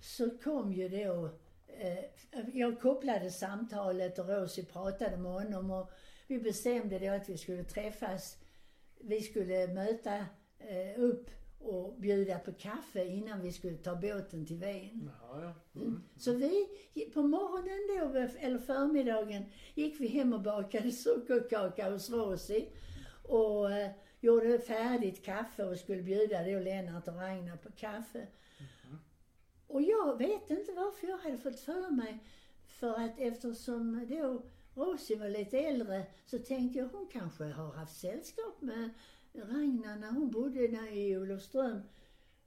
så 0.00 0.30
kom 0.30 0.72
ju 0.72 0.88
då, 0.88 1.30
eh, 1.66 2.04
jag 2.52 2.80
kopplade 2.80 3.30
samtalet 3.30 4.18
och 4.18 4.28
Rosie 4.28 4.64
pratade 4.64 5.16
med 5.16 5.32
honom 5.32 5.70
och 5.70 5.90
vi 6.26 6.38
bestämde 6.38 6.98
då 6.98 7.12
att 7.12 7.28
vi 7.28 7.38
skulle 7.38 7.64
träffas, 7.64 8.38
vi 9.00 9.20
skulle 9.20 9.66
möta 9.66 10.16
eh, 10.58 11.00
upp 11.00 11.30
och 11.60 12.00
bjuda 12.00 12.38
på 12.38 12.52
kaffe 12.52 13.04
innan 13.04 13.42
vi 13.42 13.52
skulle 13.52 13.76
ta 13.76 13.94
båten 13.96 14.46
till 14.46 14.56
Ven. 14.56 15.10
Ja, 15.20 15.42
ja. 15.42 15.80
Mm. 15.80 16.02
Så 16.16 16.32
vi, 16.34 16.66
på 17.14 17.22
morgonen 17.22 18.12
då, 18.12 18.18
eller 18.46 18.58
förmiddagen, 18.58 19.44
gick 19.74 20.00
vi 20.00 20.08
hem 20.08 20.32
och 20.32 20.42
bakade 20.42 20.92
sockerkaka 20.92 21.90
hos 21.90 22.10
Rosie. 22.10 22.66
Och 23.22 23.72
eh, 23.72 23.90
gjorde 24.20 24.58
färdigt 24.58 25.24
kaffe 25.24 25.64
och 25.64 25.78
skulle 25.78 26.02
bjuda 26.02 26.42
då 26.42 26.58
Lennart 26.58 27.08
och 27.08 27.14
Ragnar 27.14 27.56
på 27.56 27.70
kaffe. 27.72 28.26
Och 29.66 29.82
jag 29.82 30.18
vet 30.18 30.50
inte 30.50 30.72
varför 30.72 31.06
jag 31.06 31.18
hade 31.18 31.38
fått 31.38 31.60
för 31.60 31.90
mig, 31.90 32.18
för 32.66 32.94
att 32.94 33.18
eftersom 33.18 34.06
då 34.08 34.42
Rosie 34.74 35.18
var 35.18 35.28
lite 35.28 35.58
äldre 35.58 36.06
så 36.26 36.38
tänkte 36.38 36.78
jag 36.78 36.88
hon 36.88 37.08
kanske 37.12 37.44
har 37.44 37.72
haft 37.72 38.00
sällskap 38.00 38.60
med 38.60 38.90
Ragnar 39.32 39.96
när 39.96 40.10
hon 40.10 40.30
bodde 40.30 40.68
där 40.68 40.96
i 40.96 41.16
Olofström. 41.16 41.80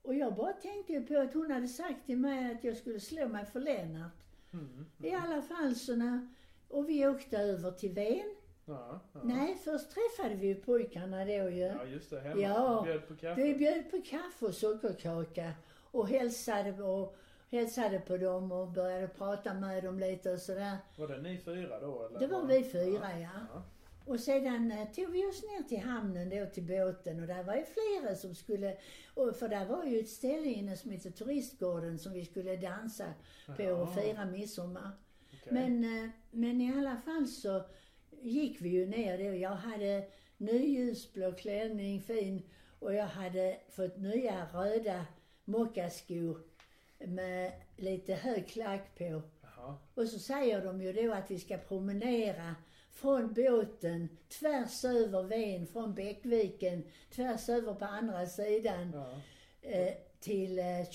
Och 0.01 0.15
jag 0.15 0.35
bara 0.35 0.53
tänkte 0.53 1.01
på 1.01 1.19
att 1.19 1.33
hon 1.33 1.51
hade 1.51 1.67
sagt 1.67 2.05
till 2.05 2.17
mig 2.17 2.51
att 2.51 2.63
jag 2.63 2.77
skulle 2.77 2.99
slå 2.99 3.27
mig 3.27 3.45
för 3.45 3.59
Lennart. 3.59 4.23
Mm. 4.53 4.85
I 5.03 5.11
alla 5.13 5.41
fall 5.41 5.75
så 5.75 5.95
när, 5.95 6.27
och 6.67 6.89
vi 6.89 7.07
åkte 7.07 7.37
över 7.37 7.71
till 7.71 7.93
Ven. 7.93 8.35
Ja, 8.71 8.99
ja. 9.13 9.19
Nej, 9.23 9.57
först 9.63 9.91
träffade 9.91 10.35
vi 10.35 10.47
ju 10.47 10.55
pojkarna 10.55 11.25
då 11.25 11.31
ju. 11.31 11.59
Ja, 11.59 11.85
just 11.85 12.09
det. 12.09 12.19
Hemma. 12.19 12.41
Ja. 12.41 12.81
Bjöd 12.85 13.07
på 13.07 13.15
kaffe. 13.15 13.43
Vi 13.43 13.53
bjöd 13.53 13.91
på 13.91 14.01
kaffe 14.05 14.45
och 14.45 14.55
sockerkaka 14.55 15.51
och 15.91 16.07
hälsade 16.07 16.73
på, 16.73 17.13
hälsade 17.51 17.99
på 17.99 18.17
dem 18.17 18.51
och 18.51 18.67
började 18.67 19.07
prata 19.07 19.53
med 19.53 19.83
dem 19.83 19.99
lite 19.99 20.31
och 20.31 20.39
sådär. 20.39 20.77
Var 20.97 21.07
det 21.07 21.21
ni 21.21 21.37
fyra 21.37 21.79
då 21.79 22.05
eller? 22.05 22.19
Det 22.19 22.27
var 22.27 22.45
vi 22.45 22.63
fyra, 22.63 23.19
ja. 23.19 23.29
ja. 23.53 23.63
Och 24.05 24.19
sedan 24.19 24.71
eh, 24.71 24.91
tog 24.91 25.09
vi 25.09 25.25
oss 25.25 25.43
ner 25.43 25.63
till 25.63 25.79
hamnen 25.79 26.29
då 26.29 26.45
till 26.45 26.63
båten 26.63 27.21
och 27.21 27.27
där 27.27 27.43
var 27.43 27.55
ju 27.55 27.63
flera 27.63 28.15
som 28.15 28.35
skulle, 28.35 28.77
och 29.13 29.35
för 29.35 29.49
där 29.49 29.65
var 29.65 29.85
ju 29.85 29.99
ett 29.99 30.09
ställe 30.09 30.47
inne 30.47 30.77
som 30.77 30.91
heter 30.91 31.11
Turistgården 31.11 31.99
som 31.99 32.13
vi 32.13 32.25
skulle 32.25 32.55
dansa 32.55 33.05
på 33.57 33.63
Jaha. 33.63 33.81
och 33.81 33.93
fira 33.95 34.25
midsommar. 34.25 34.91
Okej. 35.27 35.53
Men, 35.53 35.83
eh, 35.83 36.09
men 36.31 36.61
i 36.61 36.73
alla 36.77 36.97
fall 36.97 37.27
så 37.27 37.63
gick 38.21 38.61
vi 38.61 38.69
ju 38.69 38.85
ner 38.85 39.17
då. 39.17 39.35
Jag 39.35 39.49
hade 39.49 40.07
ny 40.37 40.65
ljusblå 40.65 41.31
klänning, 41.33 42.01
fin, 42.01 42.41
och 42.79 42.93
jag 42.93 43.05
hade 43.05 43.57
fått 43.69 43.97
nya 43.97 44.45
röda 44.53 45.05
mockaskor 45.45 46.41
med 46.99 47.51
lite 47.77 48.13
hög 48.13 48.47
klack 48.47 48.97
på. 48.97 49.21
Jaha. 49.41 49.77
Och 49.93 50.07
så 50.07 50.19
säger 50.19 50.65
de 50.65 50.81
ju 50.81 50.93
då 50.93 51.13
att 51.13 51.31
vi 51.31 51.39
ska 51.39 51.57
promenera 51.57 52.55
från 52.91 53.33
båten 53.33 54.09
tvärs 54.39 54.85
över 54.85 55.23
Ven, 55.23 55.67
från 55.67 55.93
Bäckviken, 55.95 56.83
tvärs 57.15 57.49
över 57.49 57.73
på 57.73 57.85
andra 57.85 58.25
sidan 58.25 58.91
Ja, 58.93 59.11
eh, 59.69 59.93
till 60.19 60.59
eh, 60.59 60.89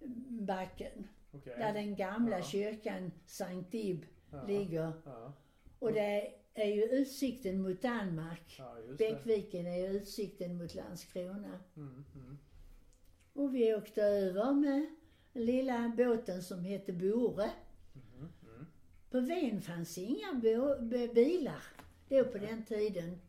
kyrkbacken. 0.00 1.08
okej. 1.32 1.54
Där 1.58 1.72
den 1.72 1.96
gamla 1.96 2.38
Ja. 2.38 2.44
kyrkan 2.44 3.12
Sankt 3.26 3.74
Ib 3.74 4.04
Ja. 4.30 4.42
ligger. 4.42 4.92
Och 5.78 5.92
det 5.92 6.32
är 6.54 6.74
ju 6.74 6.82
utsikten 6.82 7.62
mot 7.62 7.82
Danmark. 7.82 8.56
ja 8.58 8.78
just. 8.86 8.98
Bäckviken 8.98 9.66
är 9.66 9.76
ju 9.76 9.86
utsikten 9.86 10.56
mot 10.56 10.74
Landskrona. 10.74 11.60
Mm, 11.76 12.04
mm. 12.14 12.38
Och 13.32 13.54
vi 13.54 13.74
åkte 13.74 14.02
över 14.02 14.52
med 14.52 14.86
lilla 15.32 15.92
båten 15.96 16.42
som 16.42 16.64
hette 16.64 16.92
Bore. 16.92 17.50
Mhm, 17.92 18.28
mm. 18.42 18.66
På 19.10 19.20
Ven 19.20 19.60
fanns 19.60 19.98
inga 19.98 20.34
bilar 21.14 21.62
då 22.08 22.24
på 22.24 22.38
den 22.38 22.64
tiden. 22.64 23.20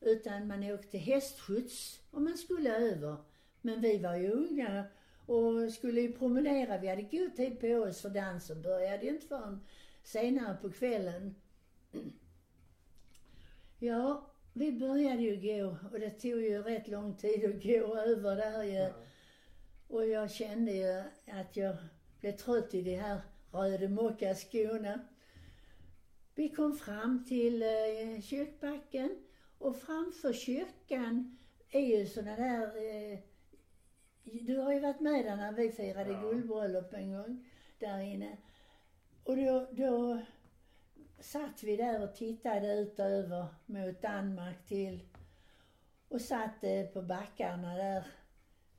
Utan 0.00 0.46
man 0.46 0.64
åkte 0.64 0.98
hästskjuts 0.98 2.00
om 2.10 2.24
man 2.24 2.38
skulle 2.38 2.76
över. 2.76 3.16
Men 3.60 3.80
vi 3.80 3.98
var 3.98 4.16
ju 4.16 4.30
unga 4.30 4.84
och 5.26 5.72
skulle 5.72 6.00
ju 6.00 6.12
promenera. 6.12 6.78
Vi 6.78 6.88
hade 6.88 7.02
god 7.02 7.36
tid 7.36 7.60
på 7.60 7.66
oss 7.66 8.02
för 8.02 8.10
dansen 8.10 8.62
började 8.62 9.04
ju 9.04 9.10
inte 9.10 9.26
förrän 9.26 9.60
senare 10.02 10.56
på 10.62 10.70
kvällen. 10.70 11.34
Ja, 13.78 14.26
vi 14.52 14.72
började 14.72 15.22
ju 15.22 15.36
gå 15.36 15.76
och 15.92 16.00
det 16.00 16.10
tog 16.10 16.42
ju 16.42 16.62
rätt 16.62 16.88
lång 16.88 17.16
tid 17.16 17.44
att 17.44 17.62
gå 17.62 17.96
över 17.96 18.36
där 18.36 18.62
ju. 18.62 18.72
Ja. 18.72 18.90
Och 19.88 20.06
jag 20.06 20.30
kände 20.30 20.72
ju 20.72 21.02
att 21.32 21.56
jag 21.56 21.76
blev 22.20 22.32
trött 22.32 22.74
i 22.74 22.82
de 22.82 22.96
här 22.96 23.20
röda 23.52 23.88
mockaskorna. 23.88 25.00
Vi 26.34 26.48
kom 26.48 26.76
fram 26.76 27.24
till 27.28 27.62
eh, 27.62 28.20
kyrkbacken 28.22 29.22
och 29.58 29.76
framför 29.76 30.32
kyrkan 30.32 31.38
är 31.70 31.80
ju 31.80 32.06
såna 32.06 32.36
där... 32.36 32.62
Eh, 32.62 33.18
du 34.22 34.56
har 34.56 34.72
ju 34.72 34.80
varit 34.80 35.00
med 35.00 35.24
där 35.24 35.36
när 35.36 35.52
vi 35.52 35.72
firade 35.72 36.12
Ja. 36.12 36.20
guldbröllop 36.20 36.92
en 36.92 37.12
gång 37.12 37.50
där 37.78 38.00
inne. 38.00 38.36
Och 39.24 39.36
då, 39.36 39.68
då 39.72 40.20
satt 41.20 41.62
vi 41.62 41.76
där 41.76 42.02
och 42.02 42.14
tittade 42.14 42.74
ut 42.74 43.00
över 43.00 43.46
mot 43.66 44.02
Danmark 44.02 44.66
till 44.66 45.00
och 46.08 46.20
satt 46.20 46.64
eh, 46.64 46.86
på 46.86 47.02
backarna 47.02 47.76
där, 47.76 48.06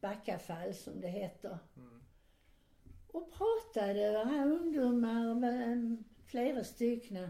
Backafall 0.01 0.73
som 0.73 1.01
det 1.01 1.07
heter. 1.07 1.57
Mm. 1.77 2.01
Och 3.07 3.31
pratade, 3.31 4.25
här 4.25 4.51
ungdomar, 4.51 5.43
eh, 5.43 5.95
flera 6.25 6.63
stycken. 6.63 7.29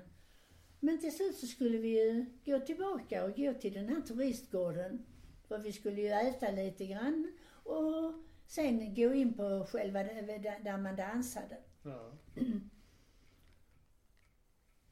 Men 0.79 0.99
till 0.99 1.15
slut 1.15 1.35
så 1.35 1.47
skulle 1.47 1.77
vi 1.77 1.87
ju 1.87 2.25
gå 2.45 2.59
tillbaka 2.59 3.25
och 3.25 3.35
gå 3.35 3.53
till 3.53 3.73
den 3.73 3.89
här 3.89 4.01
turistgården. 4.01 5.05
För 5.47 5.57
vi 5.57 5.73
skulle 5.73 6.01
ju 6.01 6.07
äta 6.07 6.51
lite 6.51 6.85
grann 6.85 7.31
och 7.63 8.13
sen 8.47 8.95
gå 8.95 9.13
in 9.13 9.33
på 9.33 9.67
själva 9.69 10.03
där 10.03 10.77
man 10.77 10.95
dansade. 10.95 11.57
Ja. 11.83 12.11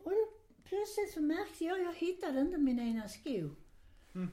Och 0.08 0.14
då 0.14 0.28
plötsligt 0.64 1.14
så 1.14 1.22
märkte 1.22 1.64
jag, 1.64 1.80
jag 1.80 1.94
hittade 1.94 2.40
inte 2.42 2.58
min 2.58 2.80
ena 2.80 3.08
sko. 3.08 3.50
Mm. 4.16 4.30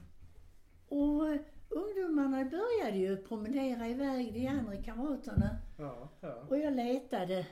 Och 0.89 1.29
eh, 1.29 1.41
ungdomarna 1.69 2.45
började 2.45 2.97
ju 2.99 3.17
promenera 3.17 3.89
iväg, 3.89 4.33
de 4.35 4.47
andra 4.47 4.83
kamraterna. 4.83 5.59
Ja. 5.79 6.09
Ja. 6.21 6.35
Och 6.49 6.59
jag 6.59 6.75
letade. 6.77 7.47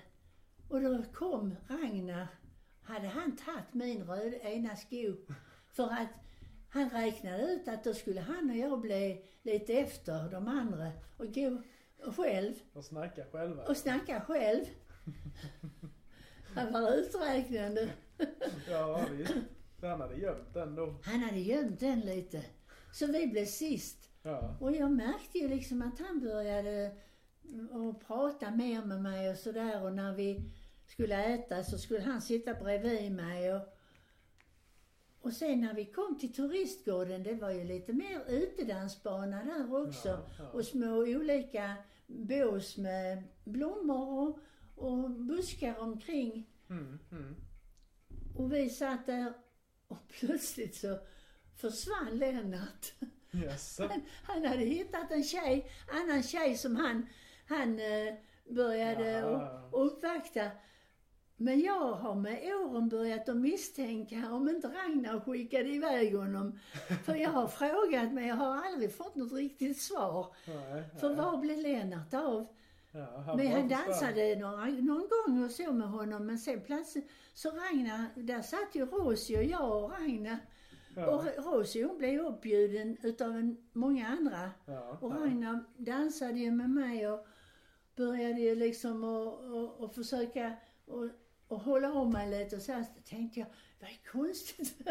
Och 0.69 0.81
då 0.81 1.03
kom 1.13 1.55
Ragnar. 1.69 2.27
Hade 2.83 3.07
han 3.07 3.37
tagit 3.37 3.75
min 3.75 4.05
röda 4.05 4.37
ena 4.37 4.77
sko? 4.77 5.17
För 5.73 5.85
att 5.85 6.09
han 6.69 6.91
räknade 6.91 7.53
ut 7.53 7.69
att 7.69 7.85
då 7.85 7.95
skulle 7.95 8.21
han 8.21 8.51
och 8.51 8.57
jag 8.57 8.81
bli 8.81 9.25
lite 9.43 9.73
efter 9.73 10.31
de 10.31 10.49
andra 10.49 10.93
och 11.17 11.35
gå 11.35 11.63
själv 12.13 12.55
Och 12.73 12.85
snacka 12.85 13.25
själva. 13.33 13.63
och 13.63 13.77
snacka 13.77 14.21
själv. 14.21 14.65
Han 16.55 16.73
var 16.73 16.93
uträknande. 16.93 17.89
Ja, 18.71 19.07
visst. 19.11 19.35
Han 19.81 20.01
hade 20.01 20.15
gömt 20.15 20.55
den 20.55 20.75
då. 20.75 20.95
Han 21.05 21.21
hade 21.21 21.41
gömt 21.41 21.81
den 21.81 22.01
lite. 22.01 22.45
Så 22.93 23.07
vi 23.07 23.27
blev 23.27 23.45
sist. 23.47 24.11
Ja. 24.23 24.57
Och 24.61 24.73
jag 24.73 24.93
märkte 24.93 25.39
ju 25.39 25.49
liksom 25.49 25.83
att 25.83 25.99
han 25.99 26.21
började 26.21 26.97
mm, 27.49 27.91
att 27.91 28.07
prata 28.07 28.51
mer 28.51 28.85
med 28.85 29.03
mig 29.03 29.31
och 29.31 29.37
sådär 29.37 29.85
och 29.85 29.93
när 29.93 30.15
vi 30.15 30.51
skulle 30.87 31.25
äta 31.25 31.65
så 31.65 31.79
skulle 31.79 32.01
han 32.01 32.23
sitta 32.23 32.55
bredvid 32.55 33.13
mig 33.13 33.55
och 33.55 33.63
och 35.23 35.33
sen 35.33 35.61
när 35.61 35.75
vi 35.75 35.85
kom 35.85 36.19
till 36.19 36.33
turistgården, 36.33 37.23
det 37.23 37.35
var 37.35 37.51
ju 37.51 37.65
lite 37.65 37.93
mer 37.93 38.21
utedansbana 38.29 39.45
där 39.45 39.87
också. 39.87 40.09
Ja, 40.09 40.27
ja. 40.39 40.49
Och 40.49 40.65
små 40.65 40.97
olika 40.97 41.75
bås 42.07 42.77
med 42.77 43.23
blommor 43.45 44.19
och, 44.19 44.39
och 44.77 45.11
buskar 45.11 45.79
omkring. 45.79 46.47
Mm, 46.71 46.99
mm. 47.11 47.37
Och 48.37 48.53
vi 48.53 48.71
satt 48.71 49.07
där 49.07 49.33
och 49.89 50.09
plötsligt 50.09 50.75
så 50.77 50.99
försvann 51.57 52.19
Lennart. 52.19 52.93
Jaså? 53.31 53.83
Han, 53.89 54.03
han 54.25 54.45
hade 54.45 54.65
hittat 54.65 55.11
en 55.11 55.25
tjej, 55.25 55.71
annan 55.93 56.23
tjej 56.23 56.57
som 56.57 56.77
han, 56.77 57.07
han 57.49 57.79
eh, 57.79 58.15
började 58.51 59.11
Ja. 59.11 59.27
och, 59.71 59.75
och 59.81 59.87
uppvakta. 59.87 60.51
Men 61.37 61.61
jag 61.61 61.93
har 61.93 62.15
med 62.15 62.55
åren 62.57 62.89
börjat 62.89 63.29
att 63.29 63.37
misstänka 63.37 64.33
om 64.33 64.49
inte 64.49 64.69
Ragnar 64.69 65.21
skickade 65.21 65.69
iväg 65.69 66.17
honom. 66.17 66.59
För 67.05 67.15
jag 67.15 67.31
har 67.31 67.49
frågat 67.49 68.13
men 68.13 68.27
jag 68.27 68.37
har 68.37 68.57
aldrig 68.67 68.95
fått 68.97 69.15
något 69.15 69.33
riktigt 69.33 69.81
svar. 69.81 70.35
Nej, 70.47 70.85
För 71.01 71.09
nej. 71.09 71.17
var 71.17 71.37
blev 71.39 71.59
Lennart 71.59 72.15
av? 72.15 72.47
Ja, 72.93 73.35
Men 73.37 73.47
han 73.53 73.69
försvann. 73.69 73.69
dansade 73.69 74.37
några, 74.37 74.65
någon 74.67 75.09
gång 75.27 75.45
och 75.45 75.51
så 75.51 75.73
med 75.73 75.89
honom 75.89 76.27
men 76.27 76.39
sen 76.39 76.61
plötsligt 76.61 77.11
så 77.35 77.51
Ragnar, 77.51 78.05
där 78.15 78.43
satt 78.43 78.69
ju 78.75 78.87
Rosie 78.87 79.39
och 79.39 79.45
jag 79.45 79.85
och 79.85 79.91
Ragnar. 79.91 80.37
Ja. 80.97 81.07
Och 81.15 81.45
Rosie 81.45 81.85
hon 81.85 81.99
blev 81.99 82.21
uppbjuden 82.21 82.97
utav 83.03 83.31
en, 83.31 83.57
många 83.73 84.07
andra. 84.09 84.51
Ja, 84.67 84.99
Och. 85.01 85.13
Ragnar 85.21 85.65
dansade 85.77 86.39
ju 86.39 86.51
med 86.51 86.71
mig 86.71 87.09
och 87.09 87.27
började 87.97 88.41
ju 88.41 88.55
liksom 88.55 89.05
att 89.05 89.39
och, 89.41 89.81
och 89.81 89.95
försöka 89.95 90.53
och, 90.87 91.09
och 91.49 91.61
hålla 91.61 91.93
om 91.93 92.11
mig 92.11 92.31
lite 92.31 92.57
och 92.57 92.63
så 92.63 92.73
här 92.73 92.85
tänkte 93.05 93.41
jag, 93.41 93.47
vad 93.81 93.91
är 93.91 94.01
konstigt 94.13 94.75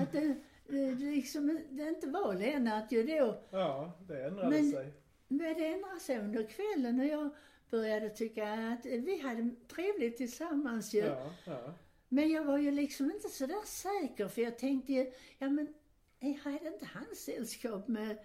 att 0.00 0.12
det, 0.12 0.34
det 0.68 0.90
liksom 0.94 1.60
det 1.70 1.88
inte 1.88 2.06
var 2.08 2.34
Lennart 2.34 2.92
ju 2.92 3.02
då. 3.02 3.38
Ja, 3.50 3.92
det 4.08 4.24
ändrade 4.24 4.50
Men- 4.50 4.70
sig. 4.70 4.92
Men 5.36 5.54
det 5.54 5.66
ändrade 5.66 6.00
sig 6.00 6.18
under 6.18 6.46
kvällen 6.46 7.00
och 7.00 7.06
jag 7.06 7.30
började 7.70 8.10
tycka 8.10 8.52
att 8.52 8.86
vi 8.86 9.18
hade 9.20 9.50
trevligt 9.68 10.16
tillsammans 10.16 10.94
ju. 10.94 10.98
Ja, 10.98 11.32
ja. 11.46 11.74
Men 12.08 12.30
jag 12.30 12.44
var 12.44 12.58
ju 12.58 12.70
liksom 12.70 13.10
inte 13.10 13.28
så 13.28 13.46
där 13.46 13.66
säker 13.66 14.28
för 14.28 14.42
jag 14.42 14.58
tänkte 14.58 14.92
ju, 14.92 15.12
ja 15.38 15.48
men 15.50 15.74
jag 16.18 16.34
hade 16.34 16.68
inte 16.68 16.84
han 16.84 17.06
sällskap 17.16 17.88
med, 17.88 18.18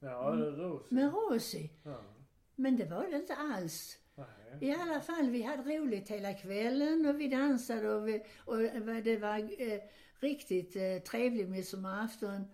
Ja, 0.00 0.32
är 0.32 0.36
Rosie. 0.36 0.86
med 0.94 1.12
Rosie? 1.12 1.70
Ja. 1.84 2.04
Men 2.56 2.76
det 2.76 2.84
var 2.84 3.06
det 3.10 3.16
inte 3.16 3.34
alls. 3.34 3.98
Nej. 4.14 4.26
I 4.60 4.72
alla 4.72 5.00
fall, 5.00 5.30
vi 5.30 5.42
hade 5.42 5.62
roligt 5.78 6.08
hela 6.10 6.32
kvällen 6.32 7.06
och 7.06 7.20
vi 7.20 7.28
dansade 7.28 7.94
och, 7.94 8.08
vi, 8.08 8.22
och 8.44 8.56
det 9.04 9.16
var 9.16 9.38
eh, 9.38 9.80
riktigt 10.20 10.76
eh, 10.76 10.98
trevlig 11.10 11.48
midsommarafton. 11.48 12.44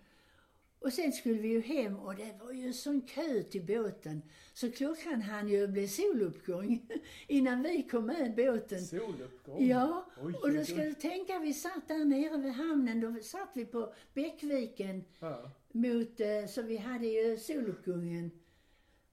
Och 0.86 0.92
sen 0.92 1.12
skulle 1.12 1.38
vi 1.40 1.48
ju 1.48 1.60
hem 1.60 1.96
och 1.98 2.14
det 2.14 2.32
var 2.44 2.52
ju 2.52 2.72
sån 2.72 3.00
kö 3.00 3.42
till 3.42 3.62
båten. 3.66 4.22
Så 4.52 4.72
klockan 4.72 5.22
hann 5.22 5.48
ju 5.48 5.66
bli 5.68 5.88
soluppgång 5.88 6.88
innan 7.26 7.62
vi 7.62 7.82
kom 7.82 8.06
med 8.06 8.34
båten. 8.34 8.80
Soluppgång. 8.84 9.66
Ja, 9.66 10.06
Oj, 10.22 10.34
och 10.42 10.52
då 10.52 10.64
ska 10.64 10.74
oj. 10.74 10.84
du 10.84 10.94
tänka, 10.94 11.38
vi 11.38 11.52
satt 11.54 11.88
där 11.88 12.04
nere 12.04 12.36
vid 12.42 12.52
hamnen, 12.52 13.00
då 13.00 13.22
satt 13.22 13.50
vi 13.54 13.64
på 13.64 13.92
Bäckviken 14.14 15.04
Ja. 15.20 15.50
mot, 15.72 16.20
eh, 16.20 16.46
så 16.48 16.62
vi 16.62 16.76
hade 16.76 17.06
ju 17.06 17.36
soluppgången. 17.36 18.30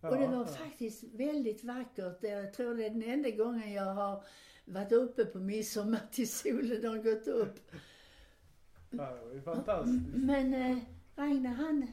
Ja, 0.02 0.10
Och 0.10 0.18
det 0.18 0.28
var 0.28 0.38
ja. 0.38 0.46
faktiskt 0.46 1.04
väldigt 1.04 1.64
vackert. 1.64 2.18
Jag 2.22 2.54
tror 2.54 2.76
det 2.76 2.86
är 2.86 2.90
den 2.90 3.04
enda 3.04 3.30
gången 3.30 3.74
jag 3.74 3.94
har 3.94 4.24
varit 4.66 4.92
uppe 4.92 5.26
på 5.26 5.38
midsommar 5.40 6.02
till 6.12 6.30
solen 6.30 6.86
har 6.86 6.98
gått 6.98 7.28
upp. 7.28 7.60
Ja, 8.90 9.10
det 9.14 9.26
var 9.26 9.34
ju 9.34 9.42
fantastiskt. 9.42 10.06
Men 10.16 10.54
eh, 10.54 10.78
Ragnar 11.16 11.54
han 11.54 11.88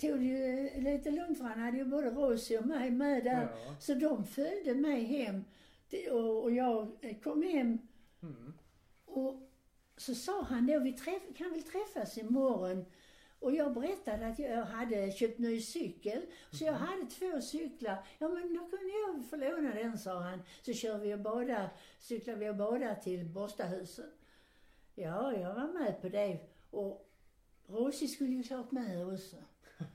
tog 0.00 0.18
det 0.18 0.24
ju 0.24 0.70
lite 0.80 1.10
lugnt 1.10 1.38
för 1.38 1.44
han 1.44 1.60
hade 1.60 1.76
ju 1.76 1.84
både 1.84 2.10
Rosie 2.10 2.58
och 2.58 2.66
mig 2.66 2.90
med 2.90 3.24
där. 3.24 3.48
Ja. 3.66 3.74
Så 3.80 3.94
de 3.94 4.24
följde 4.26 4.74
mig 4.74 5.04
hem. 5.04 5.44
Och, 6.42 6.50
jag 6.50 6.88
eh, 7.00 7.18
kom 7.18 7.42
hem 7.42 7.78
Mm. 8.22 8.52
och 9.04 9.34
så 9.96 10.14
sa 10.14 10.42
han 10.42 10.66
då, 10.66 10.78
vi 10.78 10.92
träff, 10.92 11.22
kan 11.36 11.50
väl 11.52 11.62
träffas 11.62 12.18
imorgon? 12.18 12.84
Och 13.38 13.54
jag 13.54 13.74
berättade 13.74 14.26
att 14.26 14.38
jag 14.38 14.64
hade 14.64 15.12
köpt 15.12 15.38
ny 15.38 15.60
cykel. 15.60 16.22
Så 16.50 16.64
jag 16.64 16.72
hade 16.72 17.06
två 17.06 17.40
cyklar. 17.40 18.06
Ja 18.18 18.28
men 18.28 18.54
då 18.54 18.60
kunde 18.60 18.92
jag 19.06 19.26
få 19.30 19.36
låna 19.36 19.74
den 19.74 19.98
sa 19.98 20.20
han. 20.20 20.42
Så 20.62 20.72
kör 20.72 20.98
vi 20.98 21.14
och 21.14 21.18
badar, 21.18 21.68
cyklar 21.98 22.34
vi 22.36 22.48
och 22.50 22.56
badar 22.56 22.94
till 22.94 23.24
Borstahusen. 23.24 24.10
Ja, 24.94 25.32
jag 25.32 25.54
var 25.54 25.72
med 25.72 26.00
på 26.00 26.08
det. 26.08 26.38
Och 26.70 27.10
Rosie 27.66 28.08
skulle 28.08 28.30
ju 28.30 28.42
klart 28.42 28.70
med 28.72 29.06
också. 29.06 29.36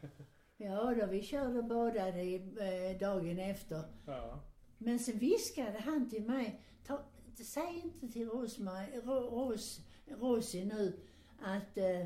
Ja 0.62 0.95
då, 0.99 1.05
vi 1.05 1.21
körde 1.21 1.60
och 1.60 1.65
badade 1.65 2.21
i, 2.21 2.36
eh, 2.36 2.99
dagen 2.99 3.39
efter. 3.39 3.84
Ja. 4.05 4.39
Men 4.77 4.99
så 4.99 5.12
viskade 5.12 5.79
han 5.79 6.10
till 6.10 6.23
mig, 6.23 6.62
ta, 6.84 6.99
säg 7.36 7.82
inte 7.84 8.08
till 8.13 8.29
Rosmarie, 8.29 9.01
Ro, 9.01 9.13
Ros, 9.13 9.82
Rosie 10.05 10.65
nu 10.65 10.99
att 11.41 11.77
eh, 11.77 12.03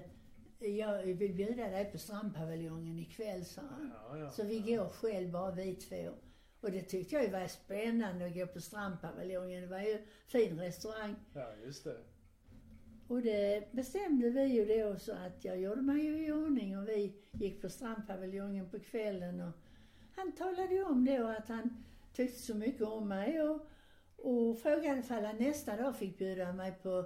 jag 0.59 1.03
vill 1.03 1.33
bjuda 1.33 1.67
dig 1.67 1.91
på 1.91 1.97
strandpaviljongen 1.97 2.99
ikväll, 2.99 3.45
sa 3.45 3.61
han. 3.61 3.93
Ja, 4.09 4.17
ja. 4.17 4.31
Så 4.31 4.43
vi 4.43 4.59
går 4.59 4.89
själv, 4.89 5.31
bara 5.31 5.51
vi 5.51 5.75
två. 5.75 6.13
Och 6.61 6.71
det 6.71 6.81
tyckte 6.81 7.15
jag 7.15 7.23
ju 7.23 7.31
var 7.31 7.47
spännande 7.47 8.25
att 8.25 8.33
gå 8.33 8.47
på 8.47 8.61
strandpaviljongen. 8.61 9.61
Det 9.61 9.67
var 9.67 9.79
ju 9.79 10.05
fin 10.27 10.59
restaurang. 10.59 11.15
Ja, 11.33 11.47
just 11.65 11.83
det. 11.83 11.97
Och 13.13 13.21
det 13.21 13.71
bestämde 13.71 14.29
vi 14.29 14.43
ju 14.43 14.65
då 14.65 14.99
så 14.99 15.11
att 15.11 15.45
jag 15.45 15.59
gjorde 15.59 15.81
mig 15.81 16.05
ju 16.05 16.25
i 16.25 16.31
ordning 16.31 16.77
och 16.77 16.87
vi 16.87 17.13
gick 17.31 17.61
på 17.61 17.69
strandpaviljongen 17.69 18.69
på 18.69 18.79
kvällen 18.79 19.41
och 19.41 19.51
han 20.15 20.31
talade 20.31 20.73
ju 20.73 20.83
om 20.83 21.05
då 21.05 21.27
att 21.27 21.47
han 21.47 21.83
tyckte 22.13 22.39
så 22.39 22.55
mycket 22.55 22.81
om 22.81 23.07
mig 23.07 23.41
och, 23.41 23.67
och 24.17 24.59
frågade 24.59 24.99
ifall 24.99 25.25
han 25.25 25.37
nästa 25.37 25.77
dag 25.77 25.95
fick 25.95 26.17
bjuda 26.17 26.53
mig 26.53 26.73
på 26.83 26.99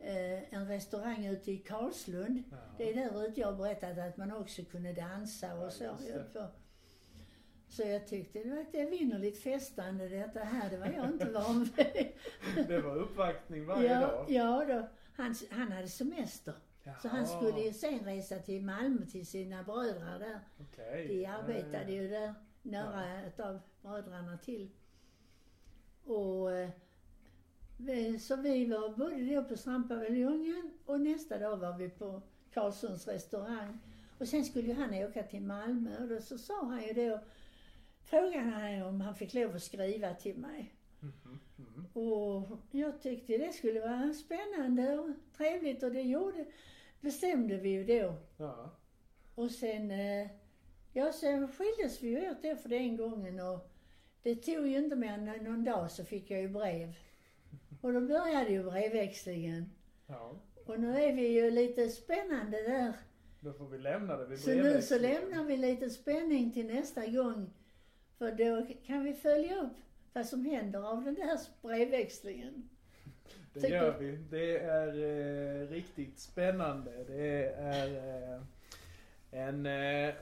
eh, 0.00 0.54
en 0.54 0.68
restaurang 0.68 1.26
ute 1.26 1.52
i 1.52 1.58
Karlslund. 1.58 2.42
Ja. 2.50 2.56
Det 2.78 2.90
är 2.90 2.94
där 2.94 3.26
ute 3.26 3.40
jag 3.40 3.56
berättat 3.56 3.98
att 3.98 4.16
man 4.16 4.32
också 4.32 4.62
kunde 4.64 4.92
dansa 4.92 5.54
och 5.54 5.64
Ja, 5.64 5.70
så. 5.70 5.96
För, 6.32 6.48
så 7.68 7.82
jag 7.82 8.06
tyckte 8.06 8.38
det 8.38 8.50
var 8.50 8.60
ett 8.60 8.74
evinnerligt 8.74 9.42
festande 9.42 10.08
detta 10.08 10.40
här, 10.40 10.70
det 10.70 10.76
var 10.76 10.86
jag 10.86 11.06
inte 11.06 11.30
van 11.30 11.64
vid. 11.76 12.12
Det 12.68 12.80
var 12.80 12.96
uppvaktning 12.96 13.66
varje 13.66 13.92
ja, 13.92 14.00
dag. 14.00 14.26
ja 14.28 14.64
då. 14.68 14.88
Han, 15.16 15.34
han 15.50 15.72
hade 15.72 15.88
semester. 15.88 16.54
Så 17.02 17.08
han 17.08 17.18
Jaha, 17.24 17.26
skulle 17.26 17.60
ju 17.60 17.72
sen 17.72 17.98
resa 18.04 18.38
till 18.38 18.64
Malmö 18.64 19.06
till 19.06 19.26
sina 19.26 19.62
bröder 19.62 20.18
där. 20.18 20.40
Okej. 20.60 21.08
De 21.08 21.22
Ja, 21.22 21.30
arbetade 21.32 21.92
ja, 21.92 22.02
ju 22.02 22.08
där, 22.08 22.34
nära 22.62 23.20
ett 23.22 23.40
av 23.40 23.60
bröderna 23.82 24.38
till. 24.38 24.70
Och 26.04 26.52
eh, 26.52 26.70
vi- 27.78 28.18
så 28.18 28.36
vi 28.36 28.66
var 28.66 28.96
både 28.96 29.34
då 29.34 29.44
på 29.44 29.56
strandpaviljongen 29.56 30.70
och 30.84 31.00
nästa 31.00 31.38
dag 31.38 31.56
var 31.56 31.76
vi 31.78 31.88
på 31.90 32.22
Karlssons 32.52 33.08
restaurang. 33.08 33.78
Och 34.18 34.28
sen 34.28 34.44
skulle 34.44 34.68
ju 34.68 34.74
han 34.74 34.94
åka 34.94 35.22
till 35.22 35.42
Malmö 35.42 36.02
och 36.02 36.08
då 36.08 36.20
så 36.20 36.38
sa 36.38 36.64
han 36.64 36.82
ju 36.86 36.92
då, 36.92 37.20
frågade 38.04 38.44
han 38.50 38.82
om 38.82 39.00
han 39.00 39.14
fick 39.14 39.34
lov 39.34 39.54
att 39.56 39.62
skriva 39.62 40.14
till 40.14 40.36
mig. 40.38 40.74
Mhm, 41.00 41.40
mhm. 41.76 41.86
Och 41.92 42.58
jag 42.70 43.02
tyckte 43.02 43.38
det 43.38 43.52
skulle 43.52 43.80
vara 43.80 44.12
spännande 44.12 44.98
och 44.98 45.10
trevligt 45.36 45.82
och 45.82 45.92
det 45.92 46.02
gjorde, 46.02 46.46
bestämde 47.00 47.56
vi 47.56 47.68
ju 47.68 47.84
då. 47.84 48.14
Ja. 48.36 48.70
Och 49.34 49.50
sen, 49.50 49.90
eh, 49.90 50.28
ja 50.92 51.12
sen 51.12 51.48
skildes 51.48 52.02
vi 52.02 52.08
ju 52.08 52.30
åt 52.30 52.44
efter 52.44 52.68
den 52.68 52.96
gången 52.96 53.40
och 53.40 53.70
det 54.22 54.34
tog 54.34 54.66
ju 54.66 54.78
inte 54.78 54.96
mer 54.96 55.12
än 55.12 55.44
någon 55.44 55.64
dag 55.64 55.90
så 55.90 56.04
fick 56.04 56.30
jag 56.30 56.40
ju 56.40 56.48
brev. 56.48 56.94
Och 57.80 57.92
då 57.92 58.00
började 58.00 58.50
ju 58.50 58.62
brevväxlingen. 58.62 59.70
Ja. 60.06 60.40
Och 60.66 60.80
nu 60.80 60.98
är 60.98 61.12
vi 61.12 61.28
ju 61.28 61.50
lite 61.50 61.88
spännande 61.88 62.62
där. 62.62 62.92
Då 63.40 63.52
får 63.52 63.68
vi 63.68 63.78
lämna 63.78 64.16
det 64.16 64.26
vid 64.26 64.38
Så 64.38 64.50
nu 64.50 64.82
så 64.82 64.98
lämnar 64.98 65.44
vi 65.44 65.56
lite 65.56 65.90
spänning 65.90 66.52
till 66.52 66.66
nästa 66.66 67.06
gång. 67.06 67.50
För 68.18 68.32
då 68.32 68.66
kan 68.86 69.04
vi 69.04 69.14
följa 69.14 69.62
upp 69.62 69.76
vad 70.14 70.26
som 70.26 70.44
händer 70.44 70.90
av 70.92 71.04
den 71.04 71.14
där 71.14 71.38
brevväxlingen. 71.62 72.68
Det 73.52 73.60
Tycker- 73.60 73.74
gör 73.74 73.98
vi. 73.98 74.16
Det 74.16 74.58
är 74.58 74.88
eh, 74.88 75.68
riktigt 75.68 76.18
spännande. 76.18 77.04
Det 77.04 77.44
är 77.48 77.86
eh, 78.34 78.42
en... 79.30 79.66
Eh, 79.66 80.14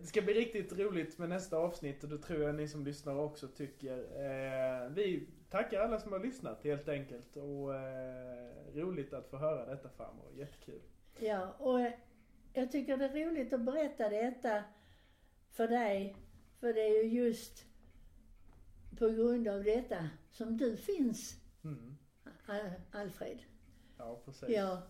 det 0.00 0.06
ska 0.06 0.22
bli 0.22 0.34
riktigt 0.34 0.78
roligt 0.78 1.18
med 1.18 1.28
nästa 1.28 1.56
avsnitt 1.56 2.02
och 2.04 2.10
det 2.10 2.18
tror 2.18 2.42
jag 2.42 2.54
ni 2.54 2.68
som 2.68 2.84
lyssnar 2.84 3.14
också 3.18 3.48
tycker. 3.48 3.98
Eh, 3.98 4.88
vi 4.90 5.28
tackar 5.50 5.80
alla 5.80 6.00
som 6.00 6.12
har 6.12 6.18
lyssnat 6.18 6.64
helt 6.64 6.88
enkelt 6.88 7.36
och 7.36 7.74
eh, 7.74 8.74
roligt 8.74 9.12
att 9.12 9.30
få 9.30 9.36
höra 9.36 9.66
detta 9.66 9.88
farmor. 9.88 10.26
Jättekul. 10.36 10.80
Ja, 11.18 11.54
och 11.58 11.80
jag 12.52 12.72
tycker 12.72 12.96
det 12.96 13.04
är 13.04 13.26
roligt 13.26 13.52
att 13.52 13.60
berätta 13.60 14.08
detta 14.08 14.64
för 15.50 15.68
dig. 15.68 16.16
För 16.60 16.72
det 16.72 16.80
är 16.80 17.04
ju 17.04 17.24
just 17.24 17.64
på 18.98 19.08
grund 19.08 19.48
av 19.48 19.64
detta 19.64 20.08
som 20.30 20.56
du 20.56 20.76
finns, 20.76 21.40
Mm. 21.64 21.96
Al- 22.46 22.70
Alfred. 22.92 23.38
Ja, 23.98 24.20
precis. 24.24 24.48
Ja, 24.48 24.82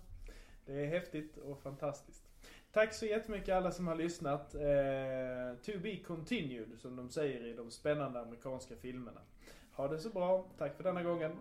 Det 0.66 0.72
är 0.72 0.86
häftigt 0.86 1.36
och 1.38 1.58
fantastiskt. 1.62 2.24
Tack 2.72 2.94
så 2.94 3.06
jättemycket 3.06 3.54
alla 3.54 3.70
som 3.72 3.86
har 3.88 3.94
lyssnat. 3.94 4.54
Eh, 4.54 5.54
to 5.62 5.78
be 5.82 5.96
continued, 5.96 6.78
som 6.80 6.96
de 6.96 7.10
säger 7.10 7.46
i 7.46 7.52
de 7.52 7.70
spännande 7.70 8.20
amerikanska 8.20 8.76
filmerna. 8.76 9.20
Ha 9.72 9.88
det 9.88 9.98
så 9.98 10.08
bra. 10.10 10.46
Tack 10.58 10.76
för 10.76 10.84
denna 10.84 11.02
gången. 11.02 11.32